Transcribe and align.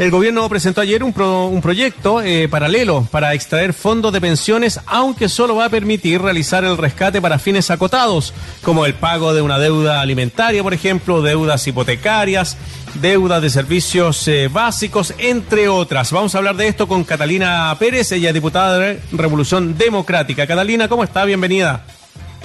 El 0.00 0.10
gobierno 0.10 0.48
presentó 0.48 0.80
ayer 0.80 1.04
un, 1.04 1.12
un 1.20 1.60
proyecto 1.60 2.22
eh, 2.22 2.48
paralelo 2.48 3.06
para 3.10 3.34
extraer 3.34 3.74
fondos 3.74 4.14
de 4.14 4.20
pensiones, 4.22 4.80
aunque 4.86 5.28
solo 5.28 5.56
va 5.56 5.66
a 5.66 5.68
permitir 5.68 6.22
realizar 6.22 6.64
el 6.64 6.78
rescate 6.78 7.20
para 7.20 7.38
fines 7.38 7.70
acotados, 7.70 8.32
como 8.64 8.86
el 8.86 8.94
pago 8.94 9.34
de 9.34 9.42
una 9.42 9.58
deuda 9.58 10.00
alimentaria, 10.00 10.62
por 10.62 10.72
ejemplo, 10.72 11.20
deudas 11.20 11.66
hipotecarias, 11.66 12.56
deudas 12.94 13.42
de 13.42 13.50
servicios 13.50 14.26
eh, 14.26 14.48
básicos, 14.50 15.12
entre 15.18 15.68
otras. 15.68 16.12
Vamos 16.12 16.34
a 16.34 16.38
hablar 16.38 16.56
de 16.56 16.68
esto 16.68 16.88
con 16.88 17.04
Catalina 17.04 17.76
Pérez, 17.78 18.10
ella 18.12 18.28
es 18.28 18.34
diputada 18.34 18.78
de 18.78 19.00
Revolución 19.12 19.76
Democrática. 19.76 20.46
Catalina, 20.46 20.88
¿cómo 20.88 21.04
está? 21.04 21.26
Bienvenida. 21.26 21.84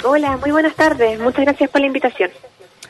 Hola, 0.03 0.35
muy 0.35 0.51
buenas 0.51 0.75
tardes. 0.75 1.17
Muchas 1.21 1.45
gracias 1.45 1.69
por 1.69 1.79
la 1.79 1.87
invitación. 1.87 2.31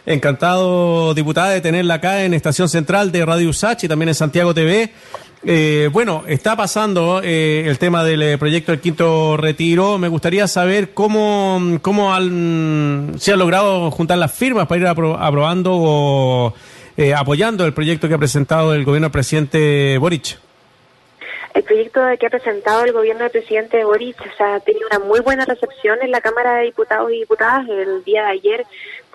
Encantado, 0.06 1.14
diputada, 1.16 1.50
de 1.50 1.62
tenerla 1.62 1.96
acá 1.96 2.24
en 2.24 2.34
Estación 2.36 2.70
Central 2.70 3.12
de 3.12 3.26
Radio 3.26 3.50
USACH 3.50 3.86
y 3.86 3.88
también 3.88 4.10
en 4.10 4.16
Santiago 4.16 4.54
TV. 4.54 4.92
Eh, 5.48 5.90
bueno, 5.92 6.24
está 6.28 6.56
pasando 6.56 7.22
eh, 7.24 7.66
el 7.68 7.78
tema 7.78 8.04
del 8.04 8.22
eh, 8.22 8.38
proyecto 8.38 8.72
del 8.72 8.82
quinto 8.82 9.38
retiro. 9.38 9.98
Me 9.98 10.08
gustaría 10.08 10.48
saber 10.48 10.94
cómo, 10.94 11.80
cómo 11.82 12.16
se 13.18 13.34
ha 13.34 13.36
logrado 13.36 13.92
juntar 13.92 14.18
las 14.18 14.34
firmas 14.34 14.68
para 14.68 14.82
ir 14.82 14.88
aprobando 14.88 15.72
o 15.74 16.54
apoyando 17.16 17.66
el 17.66 17.74
proyecto 17.74 18.08
que 18.08 18.14
ha 18.14 18.20
presentado 18.20 18.74
el 18.74 18.86
gobierno 18.86 19.06
del 19.06 19.12
presidente 19.12 19.98
Boric. 19.98 20.40
El 21.56 21.64
proyecto 21.64 22.02
que 22.20 22.26
ha 22.26 22.30
presentado 22.30 22.84
el 22.84 22.92
gobierno 22.92 23.24
del 23.24 23.32
presidente 23.32 23.86
Boric 23.86 24.20
o 24.20 24.38
sea, 24.38 24.56
ha 24.56 24.60
tenido 24.60 24.88
una 24.88 25.00
muy 25.00 25.22
buena 25.22 25.46
recepción 25.46 26.00
en 26.02 26.12
la 26.12 26.20
Cámara 26.20 26.56
de 26.56 26.66
Diputados 26.66 27.10
y 27.14 27.20
Diputadas. 27.20 27.70
El 27.70 28.04
día 28.04 28.24
de 28.24 28.32
ayer 28.32 28.66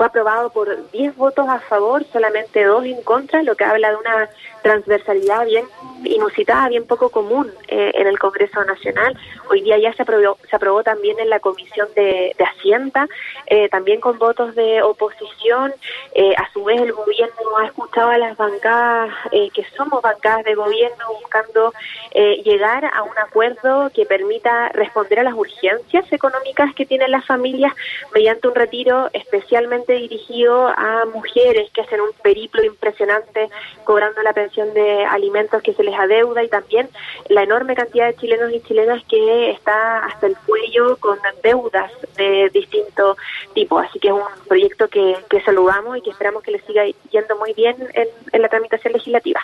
fue 0.00 0.06
aprobado 0.06 0.48
por 0.48 0.90
10 0.92 1.14
votos 1.18 1.46
a 1.46 1.60
favor, 1.60 2.02
solamente 2.10 2.64
dos 2.64 2.86
en 2.86 3.02
contra, 3.02 3.42
lo 3.42 3.54
que 3.54 3.64
habla 3.64 3.90
de 3.90 3.96
una 3.96 4.30
transversalidad 4.62 5.44
bien 5.44 5.66
inusitada, 6.04 6.68
bien 6.70 6.86
poco 6.86 7.10
común 7.10 7.50
eh, 7.68 7.92
en 7.94 8.06
el 8.06 8.18
Congreso 8.18 8.64
Nacional. 8.64 9.14
Hoy 9.50 9.60
día 9.60 9.76
ya 9.78 9.92
se 9.92 10.02
aprobó, 10.02 10.38
se 10.48 10.56
aprobó 10.56 10.82
también 10.82 11.18
en 11.20 11.28
la 11.28 11.40
Comisión 11.40 11.86
de, 11.94 12.34
Hacienda, 12.38 13.08
eh, 13.46 13.68
también 13.68 14.00
con 14.00 14.18
votos 14.18 14.54
de 14.54 14.82
oposición. 14.82 15.74
Eh, 16.14 16.34
a 16.34 16.50
su 16.52 16.64
vez, 16.64 16.80
el 16.80 16.92
gobierno 16.92 17.58
ha 17.58 17.66
escuchado 17.66 18.08
a 18.08 18.18
las 18.18 18.38
bancadas, 18.38 19.12
que 19.30 19.64
somos 19.76 20.00
bancadas 20.00 20.44
de 20.44 20.54
gobierno, 20.54 21.04
buscando 21.20 21.74
llegar 22.12 22.84
a 22.84 23.02
un 23.02 23.16
acuerdo 23.18 23.90
que 23.94 24.04
permita 24.04 24.68
responder 24.70 25.20
a 25.20 25.22
las 25.22 25.34
urgencias 25.34 26.10
económicas 26.12 26.74
que 26.74 26.86
tienen 26.86 27.10
las 27.10 27.24
familias 27.26 27.72
mediante 28.12 28.48
un 28.48 28.54
retiro 28.54 29.08
especialmente 29.12 29.89
dirigido 29.94 30.68
a 30.68 31.04
mujeres 31.12 31.70
que 31.72 31.80
hacen 31.80 32.00
un 32.00 32.12
periplo 32.22 32.64
impresionante 32.64 33.48
cobrando 33.84 34.22
la 34.22 34.32
pensión 34.32 34.72
de 34.74 35.04
alimentos 35.04 35.62
que 35.62 35.74
se 35.74 35.82
les 35.82 35.94
adeuda 35.94 36.42
y 36.42 36.48
también 36.48 36.88
la 37.28 37.42
enorme 37.42 37.74
cantidad 37.74 38.06
de 38.06 38.16
chilenos 38.16 38.52
y 38.52 38.60
chilenas 38.60 39.02
que 39.08 39.50
está 39.50 40.04
hasta 40.06 40.26
el 40.26 40.36
cuello 40.46 40.96
con 40.96 41.18
deudas 41.42 41.90
de 42.16 42.50
distinto 42.52 43.16
tipo. 43.54 43.78
Así 43.78 43.98
que 43.98 44.08
es 44.08 44.14
un 44.14 44.22
proyecto 44.46 44.88
que, 44.88 45.16
saludamos 45.44 45.96
y 45.96 46.02
que 46.02 46.10
esperamos 46.10 46.42
que 46.42 46.52
le 46.52 46.60
siga 46.60 46.82
yendo 47.10 47.36
muy 47.36 47.52
bien 47.54 47.76
en, 47.94 48.42
la 48.42 48.48
tramitación 48.48 48.92
legislativa. 48.92 49.40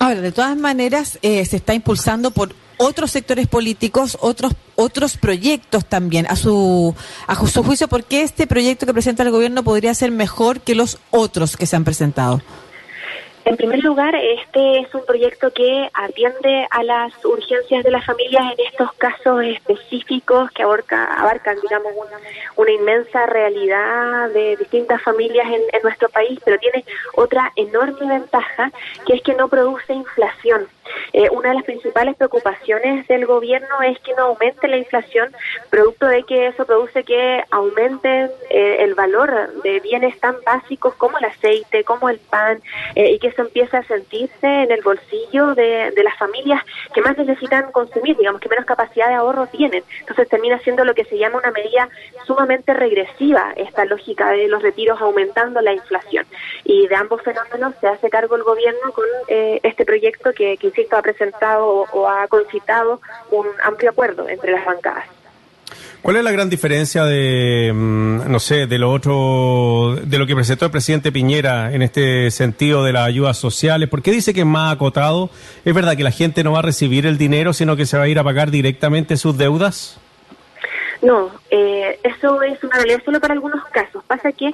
Ahora, 0.00 0.20
de 0.20 0.32
todas 0.32 0.56
maneras, 0.56 1.18
eh, 1.22 1.44
se 1.44 1.56
está 1.56 1.74
impulsando 1.74 2.30
por 2.30 2.50
otros 2.84 3.10
sectores 3.10 3.46
políticos, 3.46 4.18
otros 4.20 4.52
otros 4.76 5.16
proyectos 5.16 5.86
también. 5.86 6.26
A 6.28 6.36
su, 6.36 6.94
a 7.26 7.34
su 7.46 7.62
juicio, 7.62 7.88
¿por 7.88 8.04
qué 8.04 8.22
este 8.22 8.46
proyecto 8.46 8.86
que 8.86 8.92
presenta 8.92 9.22
el 9.22 9.30
gobierno 9.30 9.62
podría 9.62 9.94
ser 9.94 10.10
mejor 10.10 10.60
que 10.60 10.74
los 10.74 10.98
otros 11.10 11.56
que 11.56 11.66
se 11.66 11.76
han 11.76 11.84
presentado? 11.84 12.40
En 13.46 13.58
primer 13.58 13.84
lugar, 13.84 14.14
este 14.14 14.80
es 14.80 14.94
un 14.94 15.04
proyecto 15.04 15.52
que 15.52 15.90
atiende 15.92 16.66
a 16.70 16.82
las 16.82 17.12
urgencias 17.26 17.84
de 17.84 17.90
las 17.90 18.06
familias 18.06 18.42
en 18.54 18.66
estos 18.66 18.90
casos 18.94 19.44
específicos 19.44 20.50
que 20.52 20.62
abarcan, 20.62 21.58
digamos, 21.62 21.92
una, 22.56 22.70
inmensa 22.72 23.26
realidad 23.26 24.30
de 24.30 24.56
distintas 24.56 25.02
familias 25.02 25.46
en, 25.46 25.60
en 25.72 25.82
nuestro 25.82 26.08
país, 26.08 26.40
pero 26.42 26.58
tiene 26.58 26.86
otra 27.16 27.52
enorme 27.56 28.08
ventaja, 28.08 28.72
que 29.06 29.16
es 29.16 29.22
que 29.22 29.34
no 29.34 29.48
produce 29.48 29.92
inflación. 29.92 30.66
Eh, 31.12 31.28
una 31.30 31.50
de 31.50 31.54
las 31.56 31.64
principales 31.64 32.16
preocupaciones 32.16 33.06
del 33.06 33.26
gobierno 33.26 33.82
es 33.82 33.98
que 34.00 34.14
no 34.14 34.24
aumente 34.24 34.68
la 34.68 34.76
inflación, 34.76 35.34
producto 35.70 36.06
de 36.06 36.24
que 36.24 36.48
eso 36.48 36.64
produce 36.64 37.04
que 37.04 37.44
aumente 37.50 38.30
eh, 38.50 38.76
el 38.80 38.94
valor 38.94 39.62
de 39.62 39.80
bienes 39.80 40.18
tan 40.20 40.36
básicos 40.44 40.94
como 40.94 41.18
el 41.18 41.24
aceite, 41.24 41.84
como 41.84 42.08
el 42.08 42.18
pan, 42.18 42.60
eh, 42.94 43.12
y 43.12 43.18
que 43.18 43.28
eso 43.28 43.42
empiece 43.42 43.76
a 43.76 43.82
sentirse 43.84 44.46
en 44.46 44.70
el 44.70 44.82
bolsillo 44.82 45.54
de, 45.54 45.92
las 46.04 46.18
familias 46.18 46.62
que 46.92 47.00
más 47.00 47.16
necesitan 47.16 47.72
consumir, 47.72 48.14
digamos, 48.18 48.38
que 48.40 48.48
menos 48.48 48.66
capacidad 48.66 49.08
de 49.08 49.14
ahorro 49.14 49.46
tienen. 49.46 49.82
Entonces 50.00 50.28
termina 50.28 50.58
siendo 50.58 50.84
lo 50.84 50.94
que 50.94 51.06
se 51.06 51.16
llama 51.16 51.38
una 51.38 51.50
medida 51.50 51.88
sumamente 52.26 52.74
regresiva, 52.74 53.54
esta 53.56 53.86
lógica 53.86 54.30
de 54.32 54.48
los 54.48 54.62
retiros 54.62 55.00
aumentando 55.00 55.62
la 55.62 55.72
inflación. 55.72 56.26
Y 56.64 56.86
de 56.88 56.94
ambos 56.94 57.22
fenómenos 57.22 57.74
se 57.80 57.86
hace 57.86 58.10
cargo 58.10 58.36
el 58.36 58.42
gobierno 58.42 58.92
con 58.92 59.04
este 59.28 59.86
proyecto 59.86 60.32
que 60.34 60.58
ha 60.92 61.02
presentado 61.02 61.86
o 61.92 62.08
ha 62.08 62.26
concitado 62.28 63.00
un 63.30 63.46
amplio 63.62 63.90
acuerdo 63.90 64.28
entre 64.28 64.52
las 64.52 64.64
bancadas. 64.64 65.04
¿Cuál 66.04 66.16
es 66.16 66.24
la 66.24 66.32
gran 66.32 66.50
diferencia 66.50 67.04
de, 67.06 67.72
mm, 67.74 68.30
no 68.30 68.38
sé, 68.38 68.66
de 68.66 68.78
lo 68.78 68.92
otro, 68.92 69.96
de 70.04 70.18
lo 70.18 70.26
que 70.26 70.34
presentó 70.34 70.66
el 70.66 70.70
presidente 70.70 71.10
Piñera 71.10 71.72
en 71.72 71.80
este 71.80 72.30
sentido 72.30 72.84
de 72.84 72.92
las 72.92 73.06
ayudas 73.06 73.38
sociales? 73.38 73.88
¿Por 73.88 74.02
qué 74.02 74.12
dice 74.12 74.34
que 74.34 74.40
es 74.40 74.46
más 74.46 74.74
acotado? 74.74 75.30
¿Es 75.64 75.74
verdad 75.74 75.96
que 75.96 76.04
la 76.04 76.10
gente 76.10 76.44
no 76.44 76.52
va 76.52 76.58
a 76.58 76.62
recibir 76.62 77.06
el 77.06 77.16
dinero, 77.16 77.54
sino 77.54 77.74
que 77.74 77.86
se 77.86 77.96
va 77.96 78.04
a 78.04 78.08
ir 78.08 78.18
a 78.18 78.24
pagar 78.24 78.50
directamente 78.50 79.16
sus 79.16 79.38
deudas? 79.38 79.98
No, 81.04 81.30
eh, 81.50 81.98
eso 82.02 82.40
es 82.42 82.64
una 82.64 82.76
realidad 82.76 83.02
solo 83.04 83.20
para 83.20 83.34
algunos 83.34 83.62
casos. 83.66 84.02
Pasa 84.04 84.32
que 84.32 84.52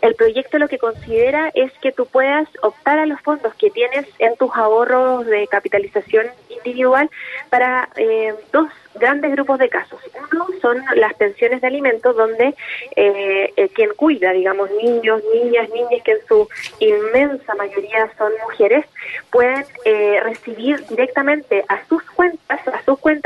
el 0.00 0.16
proyecto 0.16 0.58
lo 0.58 0.66
que 0.66 0.76
considera 0.76 1.52
es 1.54 1.72
que 1.80 1.92
tú 1.92 2.06
puedas 2.06 2.48
optar 2.60 2.98
a 2.98 3.06
los 3.06 3.20
fondos 3.20 3.54
que 3.54 3.70
tienes 3.70 4.08
en 4.18 4.36
tus 4.36 4.50
ahorros 4.56 5.24
de 5.26 5.46
capitalización 5.46 6.26
individual 6.50 7.08
para 7.50 7.88
eh, 7.94 8.34
dos 8.52 8.68
grandes 8.94 9.32
grupos 9.32 9.58
de 9.58 9.68
casos. 9.68 10.00
Uno 10.32 10.46
son 10.60 10.82
las 10.96 11.14
pensiones 11.14 11.60
de 11.60 11.66
alimentos, 11.66 12.16
donde 12.16 12.54
eh, 12.96 13.52
eh, 13.56 13.68
quien 13.74 13.90
cuida, 13.94 14.32
digamos, 14.32 14.70
niños, 14.82 15.22
niñas, 15.34 15.68
niñas, 15.70 16.02
que 16.04 16.12
en 16.12 16.26
su 16.26 16.48
inmensa 16.80 17.54
mayoría 17.54 18.10
son 18.18 18.32
mujeres, 18.42 18.86
pueden 19.30 19.64
eh, 19.84 20.20
recibir 20.22 20.84
directamente 20.86 21.64
a 21.68 21.84
sus 21.86 22.02
cuentas, 22.10 22.68
a 22.68 22.82
sus 22.84 22.98
cuentas 22.98 23.21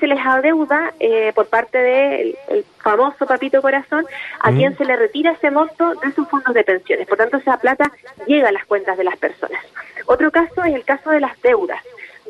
se 0.00 0.06
les 0.06 0.18
adeuda 0.18 0.92
por 1.34 1.46
parte 1.46 1.78
del 1.78 2.36
famoso 2.82 3.26
papito 3.26 3.62
corazón, 3.62 4.04
a 4.40 4.50
mm. 4.50 4.56
quien 4.56 4.76
se 4.76 4.84
le 4.84 4.96
retira 4.96 5.32
ese 5.32 5.50
monto 5.50 5.94
de 5.96 6.12
sus 6.12 6.26
fondos 6.28 6.54
de 6.54 6.64
pensiones. 6.64 7.06
Por 7.06 7.18
tanto, 7.18 7.36
esa 7.36 7.58
plata 7.58 7.92
llega 8.26 8.48
a 8.48 8.52
las 8.52 8.64
cuentas 8.64 8.96
de 8.96 9.04
las 9.04 9.16
personas. 9.16 9.62
Otro 10.06 10.30
caso 10.30 10.64
es 10.64 10.74
el 10.74 10.84
caso 10.84 11.10
de 11.10 11.20
las 11.20 11.40
deudas 11.42 11.80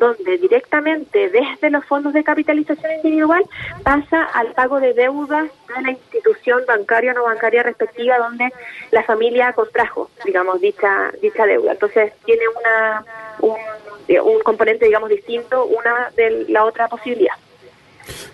donde 0.01 0.39
directamente 0.39 1.29
desde 1.29 1.71
los 1.71 1.85
fondos 1.85 2.15
de 2.15 2.25
capitalización 2.25 2.91
individual 2.97 3.45
pasa 3.85 4.25
al 4.25 4.53
pago 4.53 4.81
de 4.81 4.95
deudas 4.95 5.51
de 5.77 5.83
la 5.83 5.91
institución 5.91 6.63
bancaria 6.67 7.13
o 7.13 7.15
no 7.15 7.25
bancaria 7.25 7.63
respectiva 7.63 8.17
donde 8.19 8.51
la 8.91 9.03
familia 9.05 9.53
contrajo, 9.53 10.11
digamos, 10.25 10.59
dicha 10.61 11.13
dicha 11.21 11.45
deuda. 11.45 11.73
Entonces 11.73 12.15
tiene 12.25 12.45
una 12.49 13.05
un, 13.41 14.41
componente, 14.43 14.87
digamos, 14.87 15.11
distinto 15.11 15.67
una 15.67 16.11
de 16.17 16.47
la 16.49 16.65
otra 16.65 16.89
posibilidad. 16.89 17.35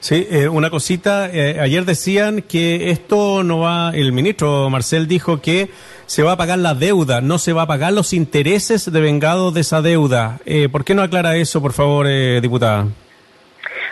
Sí, 0.00 0.26
eh, 0.30 0.48
una 0.48 0.70
cosita. 0.70 1.30
Eh, 1.32 1.58
ayer 1.60 1.84
decían 1.84 2.42
que 2.42 2.90
esto 2.90 3.42
no 3.42 3.60
va. 3.60 3.90
El 3.94 4.12
ministro 4.12 4.70
Marcel 4.70 5.06
dijo 5.06 5.40
que 5.40 5.70
se 6.06 6.22
va 6.22 6.32
a 6.32 6.36
pagar 6.36 6.58
la 6.58 6.74
deuda, 6.74 7.20
no 7.20 7.38
se 7.38 7.52
va 7.52 7.62
a 7.62 7.66
pagar 7.66 7.92
los 7.92 8.12
intereses 8.12 8.90
de 8.90 9.00
vengado 9.00 9.50
de 9.50 9.60
esa 9.60 9.82
deuda. 9.82 10.38
Eh, 10.46 10.68
¿Por 10.68 10.84
qué 10.84 10.94
no 10.94 11.02
aclara 11.02 11.36
eso, 11.36 11.60
por 11.60 11.72
favor, 11.72 12.06
eh, 12.08 12.40
diputada? 12.40 12.86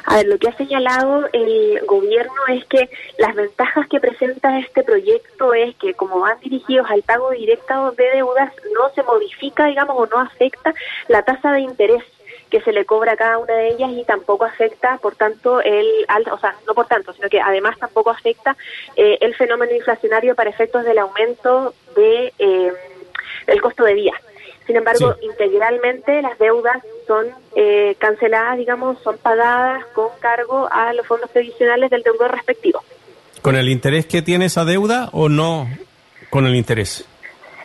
A 0.06 0.16
ver, 0.16 0.26
lo 0.26 0.38
que 0.38 0.48
ha 0.48 0.56
señalado 0.56 1.26
el 1.32 1.80
gobierno 1.86 2.34
es 2.48 2.64
que 2.66 2.90
las 3.18 3.34
ventajas 3.34 3.88
que 3.88 4.00
presenta 4.00 4.58
este 4.58 4.82
proyecto 4.82 5.54
es 5.54 5.74
que 5.76 5.94
como 5.94 6.20
van 6.20 6.38
dirigidos 6.40 6.90
al 6.90 7.02
pago 7.02 7.30
directo 7.30 7.92
de 7.92 8.04
deudas, 8.14 8.52
no 8.74 8.90
se 8.94 9.02
modifica, 9.02 9.66
digamos, 9.66 9.96
o 9.98 10.06
no 10.06 10.20
afecta 10.20 10.74
la 11.08 11.22
tasa 11.22 11.52
de 11.52 11.62
interés 11.62 12.02
que 12.54 12.60
se 12.60 12.70
le 12.70 12.84
cobra 12.84 13.14
a 13.14 13.16
cada 13.16 13.38
una 13.38 13.52
de 13.52 13.70
ellas 13.70 13.90
y 13.90 14.04
tampoco 14.04 14.44
afecta, 14.44 14.98
por 14.98 15.16
tanto, 15.16 15.60
el, 15.60 15.88
o 16.30 16.38
sea, 16.38 16.54
no 16.68 16.74
por 16.74 16.86
tanto, 16.86 17.12
sino 17.12 17.28
que 17.28 17.40
además 17.40 17.76
tampoco 17.80 18.10
afecta 18.10 18.56
eh, 18.94 19.18
el 19.22 19.34
fenómeno 19.34 19.74
inflacionario 19.74 20.36
para 20.36 20.50
efectos 20.50 20.84
del 20.84 20.98
aumento 20.98 21.74
de 21.96 22.32
eh, 22.38 22.72
el 23.48 23.60
costo 23.60 23.82
de 23.82 23.94
vida. 23.94 24.12
Sin 24.68 24.76
embargo, 24.76 25.16
integralmente 25.20 26.22
las 26.22 26.38
deudas 26.38 26.80
son 27.08 27.26
eh, 27.56 27.96
canceladas, 27.98 28.56
digamos, 28.56 29.02
son 29.02 29.18
pagadas 29.18 29.84
con 29.86 30.10
cargo 30.20 30.68
a 30.70 30.92
los 30.92 31.04
fondos 31.08 31.28
previsionales 31.30 31.90
del 31.90 32.04
deudor 32.04 32.30
respectivo. 32.30 32.84
¿Con 33.42 33.56
el 33.56 33.68
interés 33.68 34.06
que 34.06 34.22
tiene 34.22 34.44
esa 34.44 34.64
deuda 34.64 35.08
o 35.10 35.28
no 35.28 35.68
con 36.30 36.46
el 36.46 36.54
interés? 36.54 37.04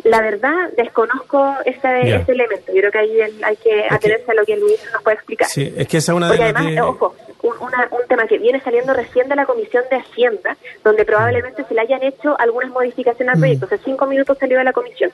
La 0.04 0.22
verdad, 0.22 0.70
desconozco 0.78 1.56
ese, 1.66 2.16
ese 2.16 2.32
elemento. 2.32 2.72
Yo 2.74 2.80
creo 2.80 2.92
que 2.92 3.00
ahí 3.00 3.20
hay 3.44 3.56
que 3.58 3.86
atenerse 3.90 4.32
a 4.32 4.34
lo 4.34 4.46
que 4.46 4.54
el 4.54 4.62
ministro 4.62 4.92
nos 4.92 5.04
puede 5.04 5.16
explicar. 5.16 5.48
Sí, 5.50 5.74
es 5.76 5.88
que 5.88 5.98
esa 5.98 6.14
es 6.14 6.16
una 6.16 6.32
de 6.32 6.42
además, 6.42 6.88
ojo, 6.88 7.16
un, 7.42 7.52
un 7.52 8.08
tema 8.08 8.26
que 8.28 8.38
viene 8.38 8.62
saliendo 8.62 8.94
recién 8.94 9.28
de 9.28 9.36
la 9.36 9.46
Comisión 9.46 9.84
de 9.90 9.98
Hacienda, 9.98 10.58
donde 10.84 11.04
probablemente 11.06 11.66
se 11.66 11.74
le 11.74 11.82
hayan 11.82 12.04
hecho 12.04 12.40
algunas 12.40 12.72
modificaciones 12.72 13.34
al 13.34 13.38
mm. 13.38 13.42
proyecto. 13.42 13.66
Hace 13.66 13.80
cinco 13.84 14.06
minutos 14.06 14.38
salió 14.40 14.58
de 14.58 14.64
la 14.64 14.74
Comisión. 14.74 15.12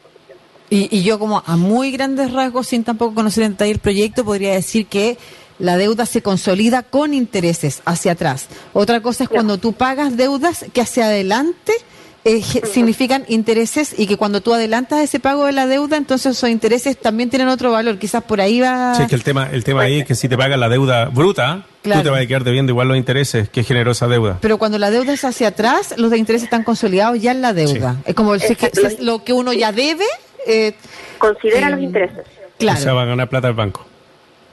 Y, 0.69 0.95
y 0.95 1.03
yo 1.03 1.19
como 1.19 1.43
a 1.45 1.57
muy 1.57 1.91
grandes 1.91 2.31
rasgos, 2.31 2.67
sin 2.67 2.83
tampoco 2.83 3.15
conocer 3.15 3.43
en 3.43 3.51
detalle 3.51 3.71
el 3.71 3.79
proyecto, 3.79 4.23
podría 4.23 4.53
decir 4.53 4.87
que 4.87 5.17
la 5.59 5.77
deuda 5.77 6.05
se 6.05 6.21
consolida 6.21 6.83
con 6.83 7.13
intereses 7.13 7.81
hacia 7.85 8.13
atrás. 8.13 8.49
Otra 8.73 9.01
cosa 9.01 9.23
es 9.23 9.29
cuando 9.29 9.57
tú 9.57 9.73
pagas 9.73 10.17
deudas 10.17 10.65
que 10.73 10.81
hacia 10.81 11.05
adelante 11.05 11.73
eh, 12.25 12.41
significan 12.41 13.23
intereses 13.27 13.93
y 13.97 14.07
que 14.07 14.17
cuando 14.17 14.41
tú 14.41 14.51
adelantas 14.51 14.99
ese 14.99 15.19
pago 15.19 15.45
de 15.45 15.51
la 15.51 15.67
deuda, 15.67 15.95
entonces 15.95 16.35
esos 16.35 16.49
intereses 16.49 16.97
también 16.97 17.29
tienen 17.29 17.47
otro 17.47 17.71
valor. 17.71 17.99
Quizás 17.99 18.23
por 18.23 18.41
ahí 18.41 18.59
va. 18.61 18.95
Sí, 18.95 19.03
es 19.03 19.09
que 19.09 19.15
el 19.15 19.23
tema, 19.23 19.47
el 19.51 19.63
tema 19.63 19.83
ahí 19.83 19.99
es 19.99 20.07
que 20.07 20.15
si 20.15 20.27
te 20.27 20.35
pagas 20.35 20.57
la 20.57 20.67
deuda 20.67 21.05
bruta, 21.05 21.67
tú 21.83 21.91
te 21.91 22.09
vas 22.09 22.21
a 22.21 22.25
quedar 22.25 22.43
debiendo 22.43 22.71
igual 22.71 22.87
los 22.87 22.97
intereses 22.97 23.47
que 23.47 23.63
generó 23.63 23.91
esa 23.91 24.07
deuda. 24.07 24.39
Pero 24.41 24.57
cuando 24.57 24.79
la 24.79 24.89
deuda 24.89 25.13
es 25.13 25.23
hacia 25.23 25.49
atrás, 25.49 25.93
los 25.97 26.09
de 26.09 26.17
intereses 26.17 26.45
están 26.45 26.63
consolidados 26.63 27.21
ya 27.21 27.29
en 27.29 27.43
la 27.43 27.53
deuda. 27.53 27.97
Es 28.05 28.15
como 28.15 28.37
si, 28.39 28.57
es 28.59 28.99
lo 28.99 29.23
que 29.23 29.31
uno 29.31 29.53
ya 29.53 29.71
debe. 29.71 30.05
Eh, 30.47 30.73
Considera 31.19 31.69
los 31.69 31.79
intereses. 31.79 32.25
Claro. 32.57 32.79
O 32.79 32.81
sea, 32.81 32.93
va 32.93 33.03
a 33.03 33.05
ganar 33.05 33.29
plata 33.29 33.49
el 33.49 33.53
banco. 33.53 33.85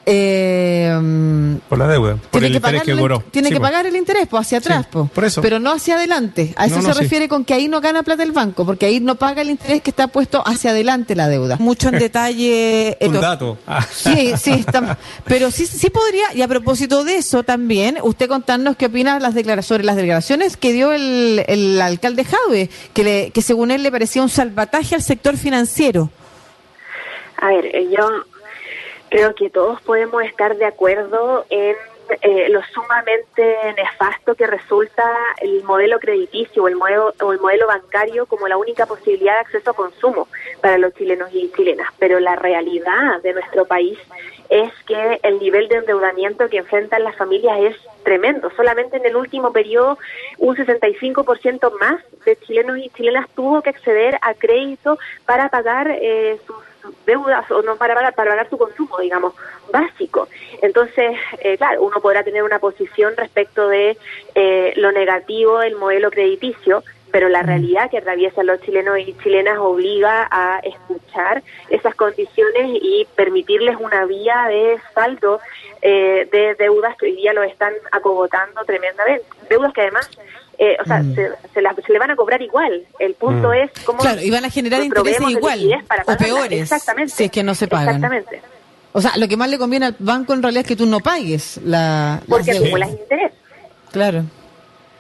Eh, 0.05 1.59
por 1.69 1.79
la 1.79 1.87
deuda, 1.87 2.17
por 2.31 2.43
el 2.45 2.55
interés 2.55 2.83
que 2.83 2.97
cobró. 2.97 3.23
Tiene 3.31 3.51
que 3.51 3.61
pagar 3.61 3.87
el 3.87 3.95
interés, 3.97 4.27
pues 4.29 4.47
hacia 4.47 4.59
atrás, 4.59 4.87
por 4.87 5.25
eso. 5.25 5.41
pero 5.41 5.59
no 5.59 5.73
hacia 5.73 5.95
adelante. 5.95 6.53
A 6.57 6.67
eso 6.67 6.83
se 6.83 6.93
refiere 6.95 7.29
con 7.29 7.45
que 7.45 7.55
ahí 7.55 7.69
no 7.69 7.81
gana 7.81 8.03
plata 8.03 8.23
el 8.23 8.33
banco, 8.33 8.67
porque 8.67 8.87
ahí 8.87 9.01
no 9.01 9.15
paga 9.15 9.43
el 9.43 9.51
interés 9.51 9.83
que 9.83 9.91
está 9.91 10.09
puesto 10.09 10.43
hacia 10.47 10.71
adelante 10.71 11.15
la 11.15 11.29
deuda. 11.29 11.57
Mucho 11.59 11.89
en 11.89 11.99
detalle. 11.99 12.97
Un 13.01 13.21
dato. 13.21 13.59
Sí, 13.91 14.33
sí, 14.37 14.65
pero 15.25 15.51
sí, 15.51 15.67
sí 15.67 15.91
podría, 15.91 16.35
y 16.35 16.43
a 16.43 16.49
propósito 16.49 17.05
de 17.05 17.17
eso 17.17 17.43
también, 17.43 17.99
usted 18.03 18.29
contarnos 18.29 18.77
qué 18.77 18.87
opina 18.87 19.19
las 19.21 19.35
declaraciones, 19.35 19.67
sobre 19.67 19.85
las 19.85 19.97
declaraciones 19.97 20.57
que 20.57 20.73
dio 20.73 20.93
el, 20.93 21.45
el 21.47 21.81
alcalde 21.81 22.25
Jaue, 22.25 22.69
que, 22.93 23.05
le, 23.05 23.31
que 23.31 23.43
según 23.43 23.71
él 23.71 23.83
le 23.83 23.93
parecía 23.93 24.23
un 24.23 24.29
salvataje 24.29 24.95
al 24.95 25.03
sector 25.03 25.37
financiero. 25.37 26.11
A 27.37 27.49
ver, 27.49 27.67
eh, 27.67 27.89
yo 27.91 28.09
creo 29.13 29.35
que 29.35 29.51
todos 29.51 29.81
podemos 29.83 30.23
estar 30.23 30.57
de 30.57 30.65
acuerdo 30.65 31.45
en 31.51 31.77
eh, 32.23 32.49
lo 32.49 32.63
sumamente 32.65 33.75
nefasto 33.77 34.35
que 34.35 34.47
resulta 34.47 35.05
el 35.41 35.63
modelo 35.65 35.99
crediticio 36.01 36.63
o 36.63 36.69
el 36.69 36.77
modelo, 36.77 37.15
o 37.21 37.33
el 37.33 37.39
modelo 37.39 37.67
bancario 37.67 38.25
como 38.27 38.49
la 38.49 38.57
única 38.57 38.87
posibilidad 38.87 39.35
de 39.35 39.41
acceso 39.41 39.71
a 39.71 39.75
consumo 39.75 40.29
para 40.63 40.79
los 40.79 40.95
chilenos 40.95 41.29
y 41.33 41.53
chilenas. 41.53 41.89
Pero 41.99 42.21
la 42.21 42.37
realidad 42.37 43.21
de 43.23 43.35
nuestro 43.35 43.67
país 43.67 43.99
es 44.49 44.73
que 44.87 45.21
el 45.23 45.39
nivel 45.39 45.69
de 45.69 45.77
endeudamiento 45.77 46.49
que 46.49 46.59
enfrentan 46.59 47.05
las 47.05 47.17
familias 47.17 47.59
es 47.61 47.77
tremendo. 48.05 48.51
Solamente 48.57 48.97
en 48.97 49.07
el 49.07 49.17
último 49.17 49.53
periodo 49.53 49.99
un 50.39 50.57
65% 50.57 51.79
más 51.79 52.03
de 52.25 52.37
chilenos 52.37 52.79
y 52.79 52.89
chilenas 52.91 53.29
tuvo 53.35 53.61
que 53.61 53.71
acceder 53.71 54.19
a 54.23 54.35
crédito 54.35 54.99
para 55.27 55.51
pagar 55.51 55.91
eh, 55.91 56.39
sus 56.47 56.57
deudas 57.07 57.51
o 57.51 57.63
no 57.63 57.77
para 57.77 57.95
pagar, 57.95 58.15
para 58.15 58.31
pagar 58.31 58.51
su 58.51 58.59
consumo, 58.59 58.99
digamos, 58.99 59.35
básico. 59.71 60.29
Entonces, 60.63 61.17
eh, 61.41 61.57
claro, 61.57 61.83
uno 61.83 62.01
podrá 62.01 62.23
tener 62.23 62.43
una 62.43 62.59
posición 62.59 63.15
respecto 63.17 63.69
de 63.69 63.97
eh, 64.35 64.73
lo 64.77 64.93
negativo 64.93 65.59
del 65.59 65.77
modelo 65.77 66.11
crediticio, 66.11 66.83
pero 67.11 67.29
la 67.29 67.43
realidad 67.43 67.91
que 67.91 67.99
atraviesan 67.99 68.47
los 68.47 68.61
chilenos 68.63 68.99
y 68.99 69.15
chilenas 69.23 69.59
obliga 69.59 70.27
a 70.31 70.61
escuchar 70.61 71.43
esas 71.69 71.95
condiciones 71.95 72.71
y 72.81 73.07
permitirles 73.15 73.77
una 73.79 74.07
vía 74.07 74.47
de 74.49 74.79
saldo 74.95 75.39
eh, 75.83 76.27
de 76.33 76.55
deudas 76.55 76.97
que 76.97 77.07
hoy 77.07 77.17
día 77.17 77.35
lo 77.35 77.43
están 77.43 77.75
acogotando 77.91 78.65
tremendamente. 78.65 79.27
Deudas 79.51 79.75
que 79.75 79.83
además 79.83 80.11
eh, 80.63 80.77
o 80.81 80.85
sea, 80.85 81.03
mm. 81.03 81.15
se, 81.17 81.29
se, 81.53 81.93
le 81.93 81.99
van 81.99 82.13
a 82.13 82.15
cobrar 82.15 82.41
igual. 82.41 82.85
El 83.01 83.15
punto 83.15 83.49
mm. 83.49 83.55
es 83.55 83.71
cómo... 83.85 83.99
Claro, 83.99 84.21
y 84.23 84.31
van 84.31 84.45
a 84.45 84.51
generar 84.51 84.81
intereses 84.85 85.29
igual 85.29 85.61
o 86.07 86.17
peores 86.17 86.63
Exactamente. 86.63 87.13
si 87.13 87.25
es 87.25 87.31
que 87.33 87.43
no 87.43 87.57
se 87.57 87.67
pagan. 87.67 87.97
Exactamente. 87.97 88.41
O 88.93 89.01
sea, 89.01 89.17
lo 89.17 89.27
que 89.27 89.37
más 89.37 89.51
le 89.51 89.59
conviene 89.59 89.87
al 89.87 89.97
banco 89.99 90.35
en 90.35 90.43
realidad 90.43 90.63
es 90.63 90.69
que 90.69 90.77
tú 90.77 90.87
no 90.87 91.01
pagues 91.01 91.59
la... 91.65 92.23
Porque 92.29 92.53
acumulas 92.53 92.91
interés. 92.91 93.33
Claro. 93.91 94.25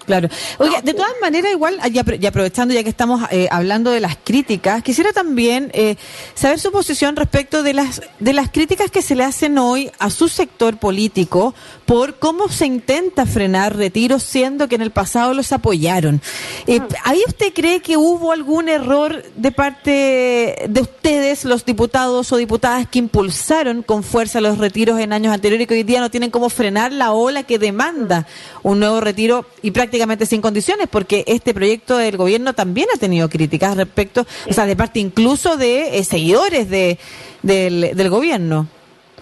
Claro. 0.07 0.29
Oye, 0.59 0.83
de 0.83 0.95
todas 0.95 1.13
maneras, 1.21 1.53
igual, 1.53 1.79
y 1.93 2.27
aprovechando 2.27 2.75
ya 2.75 2.83
que 2.83 2.89
estamos 2.89 3.23
eh, 3.31 3.49
hablando 3.51 3.91
de 3.91 4.01
las 4.01 4.17
críticas, 4.17 4.83
quisiera 4.83 5.13
también 5.13 5.71
eh, 5.75 5.97
saber 6.35 6.59
su 6.59 6.73
posición 6.73 7.15
respecto 7.17 7.63
de 7.63 7.75
las, 7.75 8.03
de 8.19 8.33
las 8.33 8.51
críticas 8.51 8.91
que 8.91 9.03
se 9.03 9.15
le 9.15 9.25
hacen 9.25 9.59
hoy 9.59 9.91
a 9.99 10.11
su 10.11 10.29
sector 10.29 10.79
político 10.79 11.55
por 11.87 12.19
cómo 12.19 12.49
se 12.49 12.67
intenta 12.67 13.27
frenar 13.27 13.77
retiros, 13.77 14.23
siendo 14.23 14.69
que 14.69 14.75
en 14.75 14.83
el 14.83 14.91
pasado 14.91 15.35
los 15.35 15.53
apoyaron. 15.53 16.21
Eh. 16.67 16.81
¿Ahí 17.05 17.21
usted 17.27 17.53
cree 17.55 17.81
que 17.81 17.97
hubo 17.97 18.33
algún 18.33 18.69
error 18.69 19.23
de 19.37 19.53
parte 19.53 20.67
de 20.69 20.81
ustedes, 20.81 21.45
los 21.45 21.65
diputados 21.65 22.33
o 22.33 22.37
diputadas 22.37 22.89
que 22.89 22.99
impulsaron 22.99 23.83
con 23.83 24.03
fuerza 24.03 24.41
los 24.41 24.59
retiros 24.59 24.99
en 24.99 25.13
años 25.13 25.33
anteriores 25.33 25.65
y 25.65 25.67
que 25.67 25.75
hoy 25.75 25.83
día 25.83 26.01
no 26.01 26.11
tienen 26.11 26.31
cómo 26.31 26.49
frenar 26.49 26.93
la 26.93 27.13
ola 27.13 27.43
que 27.45 27.59
demanda 27.59 28.27
un 28.63 28.81
nuevo 28.81 29.01
retiro 29.01 29.47
y 29.63 29.71
prácticamente 29.71 29.92
prácticamente 29.93 30.25
sin 30.25 30.41
condiciones, 30.41 30.89
porque 30.89 31.23
este 31.27 31.53
proyecto 31.53 31.99
del 31.99 32.17
gobierno 32.17 32.55
también 32.55 32.89
ha 32.95 32.99
tenido 32.99 33.29
críticas 33.29 33.77
respecto, 33.77 34.25
o 34.49 34.53
sea, 34.55 34.65
de 34.65 34.75
parte 34.75 35.01
incluso 35.01 35.59
de 35.59 35.99
eh, 35.99 36.05
seguidores 36.05 36.71
de, 36.71 36.99
del, 37.43 37.95
del 37.95 38.09
gobierno. 38.09 38.67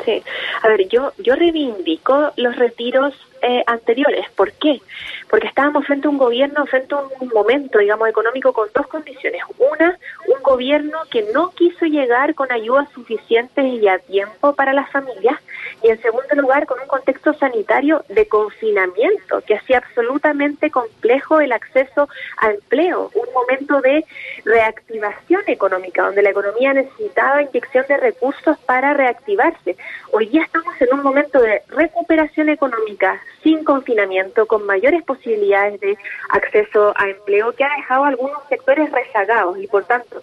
Sí, 0.05 0.23
a 0.63 0.69
ver, 0.69 0.87
yo, 0.89 1.13
yo 1.19 1.35
reivindico 1.35 2.31
los 2.37 2.55
retiros 2.55 3.15
eh, 3.43 3.65
anteriores. 3.67 4.27
¿Por 4.37 4.53
qué? 4.53 4.81
Porque 5.29 5.49
estábamos 5.49 5.85
frente 5.87 6.07
a 6.07 6.11
un 6.11 6.19
gobierno, 6.19 6.65
frente 6.67 6.95
a 6.95 6.99
un 7.21 7.29
momento, 7.35 7.81
digamos, 7.81 8.09
económico 8.09 8.53
con 8.53 8.69
dos 8.73 8.87
condiciones. 8.87 9.43
Una, 9.59 9.99
un 10.29 10.41
gobierno 10.43 10.99
que 11.11 11.27
no 11.35 11.51
quiso 11.51 11.87
llegar 11.87 12.37
con 12.37 12.53
ayudas 12.53 12.89
suficientes 12.95 13.65
y 13.65 13.89
a 13.89 13.99
tiempo 13.99 14.55
para 14.55 14.73
las 14.73 14.89
familias. 14.91 15.37
Y 15.83 15.89
en 15.89 16.01
segundo 16.03 16.35
lugar, 16.35 16.67
con 16.67 16.79
un 16.81 16.87
contexto 16.87 17.33
sanitario 17.35 18.05
de 18.09 18.27
confinamiento 18.27 19.41
que 19.47 19.55
hacía 19.55 19.79
absolutamente 19.79 20.71
complejo 20.71 21.41
el 21.41 21.53
acceso 21.53 22.09
a 22.37 22.51
empleo. 22.51 23.11
Un 23.15 23.33
momento 23.33 23.81
de 23.81 24.05
reactivación 24.45 25.43
económica, 25.47 26.03
donde 26.03 26.23
la 26.23 26.31
economía 26.31 26.75
necesitaba 26.75 27.43
inyección 27.43 27.87
de 27.89 27.97
recursos 27.97 28.59
para 28.67 28.93
reactivarse. 28.93 29.77
Hoy 30.13 30.29
ya 30.29 30.43
estamos 30.43 30.75
en 30.81 30.93
un 30.93 31.03
momento 31.03 31.41
de 31.41 31.63
recuperación 31.69 32.51
económica 32.51 33.21
sin 33.43 33.65
confinamiento, 33.65 34.47
con 34.47 34.67
mayores 34.67 35.03
posibilidades 35.03 35.81
de 35.81 35.97
acceso 36.29 36.93
a 36.97 37.09
empleo, 37.09 37.53
que 37.53 37.65
ha 37.65 37.77
dejado 37.77 38.05
algunos 38.05 38.39
sectores 38.49 38.91
rezagados 38.93 39.59
y 39.59 39.67
por 39.67 39.85
tanto 39.85 40.21